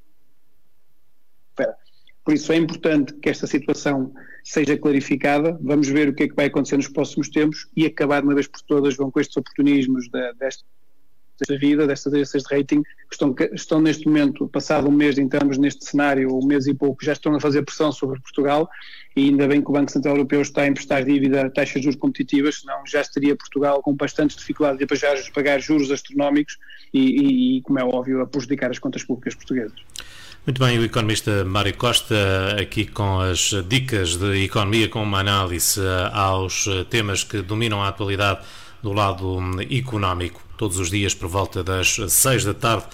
Espera. 1.51 1.77
Por 2.25 2.35
isso 2.35 2.53
é 2.53 2.57
importante 2.57 3.15
que 3.15 3.31
esta 3.31 3.47
situação 3.47 4.13
seja 4.45 4.77
clarificada. 4.77 5.59
Vamos 5.61 5.89
ver 5.89 6.09
o 6.09 6.15
que 6.15 6.25
é 6.25 6.29
que 6.29 6.35
vai 6.37 6.47
acontecer 6.47 6.77
nos 6.77 6.89
próximos 6.89 7.29
tempos 7.29 7.67
e 7.75 7.87
acabar 7.87 8.21
de 8.21 8.29
uma 8.29 8.35
vez 8.35 8.47
por 8.47 8.61
todas 8.63 8.97
com 8.97 9.11
estes 9.19 9.37
oportunismos 9.37 10.09
da, 10.11 10.33
desta 10.33 10.65
desta 11.39 11.59
vida, 11.59 11.87
destas 11.87 12.13
agências 12.13 12.45
de 12.45 12.57
rating, 12.57 12.83
que 12.83 13.13
estão, 13.13 13.35
estão 13.53 13.81
neste 13.81 14.07
momento, 14.07 14.49
passado 14.49 14.89
um 14.89 14.93
mês, 14.93 15.19
entramos 15.19 15.59
neste 15.59 15.85
cenário, 15.85 16.35
um 16.35 16.47
mês 16.47 16.67
e 16.67 16.75
pouco, 16.75 17.05
já 17.05 17.13
estão 17.13 17.35
a 17.35 17.41
fazer 17.41 17.63
pressão 17.63 17.91
sobre 17.91 18.21
Portugal 18.21 18.69
e 19.17 19.25
ainda 19.25 19.47
bem 19.49 19.61
que 19.61 19.69
o 19.69 19.73
Banco 19.73 19.91
Central 19.91 20.15
Europeu 20.15 20.41
está 20.41 20.63
a 20.63 20.67
emprestar 20.67 21.05
dívida 21.05 21.47
a 21.47 21.51
taxas 21.51 21.75
de 21.75 21.83
juros 21.83 21.99
competitivas, 21.99 22.61
senão 22.61 22.87
já 22.87 23.01
estaria 23.01 23.37
Portugal 23.37 23.83
com 23.83 23.95
bastantes 23.95 24.37
dificuldades 24.37 24.79
de 24.79 24.87
pagar, 24.87 25.17
pagar 25.33 25.61
juros 25.61 25.91
astronómicos 25.91 26.59
e, 26.93 27.01
e, 27.01 27.59
e, 27.59 27.63
como 27.63 27.79
é 27.79 27.85
óbvio, 27.85 28.21
a 28.21 28.27
prejudicar 28.27 28.71
as 28.71 28.79
contas 28.79 29.03
públicas 29.03 29.35
portuguesas. 29.35 29.81
Muito 30.47 30.63
bem, 30.63 30.79
o 30.79 30.85
economista 30.85 31.43
Mário 31.43 31.75
Costa 31.75 32.15
aqui 32.61 32.85
com 32.85 33.19
as 33.19 33.55
dicas 33.67 34.17
de 34.17 34.45
economia, 34.45 34.91
com 34.91 35.03
uma 35.03 35.21
análise 35.21 35.81
aos 36.13 36.67
temas 36.91 37.25
que 37.25 37.41
dominam 37.41 37.83
a 37.83 37.89
atualidade 37.89 38.41
do 38.83 38.93
lado 38.93 39.41
económico. 39.71 40.43
Todos 40.59 40.79
os 40.79 40.91
dias, 40.91 41.15
por 41.15 41.31
volta 41.31 41.65
das 41.65 41.97
seis 42.11 42.45
da 42.45 42.53
tarde, 42.53 42.85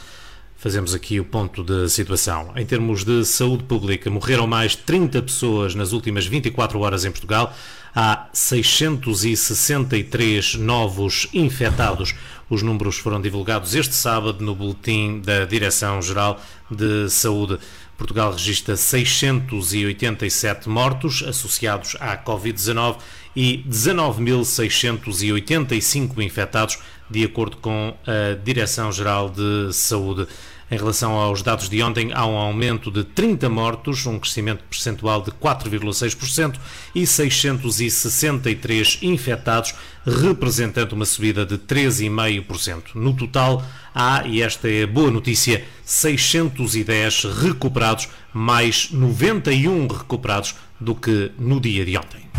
fazemos 0.61 0.95
aqui 0.95 1.19
o 1.19 1.25
ponto 1.25 1.65
de 1.65 1.89
situação. 1.89 2.53
Em 2.55 2.65
termos 2.67 3.03
de 3.03 3.25
saúde 3.25 3.65
pública, 3.65 4.11
morreram 4.11 4.47
mais 4.47 4.77
30 4.77 5.23
pessoas 5.23 5.75
nas 5.75 5.93
últimas 5.93 6.27
24 6.27 6.79
horas 6.81 7.07
em 7.07 7.11
Portugal. 7.11 7.57
Há 7.97 8.29
663 8.35 10.57
novos 10.57 11.27
infectados. 11.33 12.15
Os 12.51 12.61
números 12.63 12.99
foram 12.99 13.23
divulgados 13.23 13.75
este 13.75 13.95
sábado 13.95 14.45
no 14.45 14.55
boletim 14.55 15.23
da 15.25 15.47
Direção-Geral 15.47 16.39
de 16.71 17.09
Saúde. 17.09 17.59
Portugal 17.97 18.33
registra 18.33 18.77
687 18.77 20.69
mortos 20.69 21.25
associados 21.27 21.97
à 21.99 22.19
Covid-19 22.19 22.99
e 23.35 23.65
19.685 23.67 26.23
infectados, 26.23 26.79
de 27.11 27.25
acordo 27.25 27.57
com 27.57 27.95
a 28.07 28.35
Direção-Geral 28.43 29.31
de 29.31 29.73
Saúde. 29.73 30.27
Em 30.71 30.77
relação 30.77 31.15
aos 31.15 31.43
dados 31.43 31.69
de 31.69 31.83
ontem, 31.83 32.13
há 32.15 32.25
um 32.25 32.37
aumento 32.37 32.93
de 32.93 33.03
30 33.03 33.49
mortos, 33.49 34.07
um 34.07 34.21
crescimento 34.21 34.63
percentual 34.71 35.21
de 35.21 35.33
4,6% 35.33 36.55
e 36.95 37.05
663 37.05 38.99
infectados, 39.03 39.75
representando 40.07 40.93
uma 40.93 41.05
subida 41.05 41.45
de 41.45 41.59
13,5%. 41.59 42.95
No 42.95 43.13
total, 43.15 43.65
há, 43.93 44.25
e 44.25 44.43
esta 44.43 44.71
é 44.71 44.85
a 44.85 44.87
boa 44.87 45.11
notícia, 45.11 45.65
610 45.85 47.25
recuperados, 47.25 48.09
mais 48.33 48.93
91 48.93 49.89
recuperados 49.89 50.55
do 50.79 50.95
que 50.95 51.33
no 51.37 51.61
dia 51.61 51.85
de 51.85 51.99
ontem. 51.99 52.31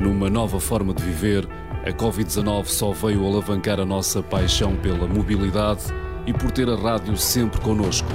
Numa 0.00 0.28
nova 0.28 0.58
forma 0.58 0.92
de 0.92 1.04
viver, 1.04 1.48
a 1.84 1.92
Covid-19 1.92 2.64
só 2.66 2.92
veio 2.92 3.26
alavancar 3.26 3.78
a 3.78 3.84
nossa 3.84 4.22
paixão 4.22 4.74
pela 4.76 5.06
mobilidade 5.06 5.82
e 6.26 6.32
por 6.32 6.50
ter 6.50 6.68
a 6.68 6.76
rádio 6.76 7.14
sempre 7.16 7.60
connosco. 7.60 8.08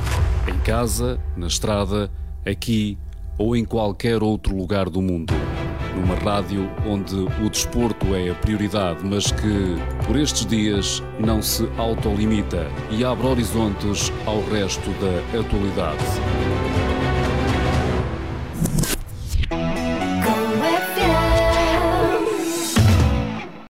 Em 0.48 0.58
casa, 0.62 1.20
na 1.38 1.46
estrada, 1.46 2.10
aqui 2.44 2.98
ou 3.38 3.56
em 3.56 3.64
qualquer 3.64 4.24
outro 4.24 4.56
lugar 4.56 4.90
do 4.90 5.04
mundo. 5.04 5.36
Numa 5.96 6.16
rádio 6.16 6.68
onde 6.84 7.16
o 7.16 7.50
desporto 7.50 8.16
é 8.16 8.32
a 8.32 8.36
prioridade, 8.36 9.06
mas 9.06 9.32
que, 9.32 9.76
por 10.08 10.18
estes 10.18 10.48
dias, 10.48 11.04
não 11.20 11.40
se 11.40 11.70
autolimita 11.78 12.68
e 12.90 13.06
abre 13.06 13.28
horizontes 13.28 14.12
ao 14.26 14.42
resto 14.50 14.90
da 15.00 15.40
atualidade. 15.40 16.59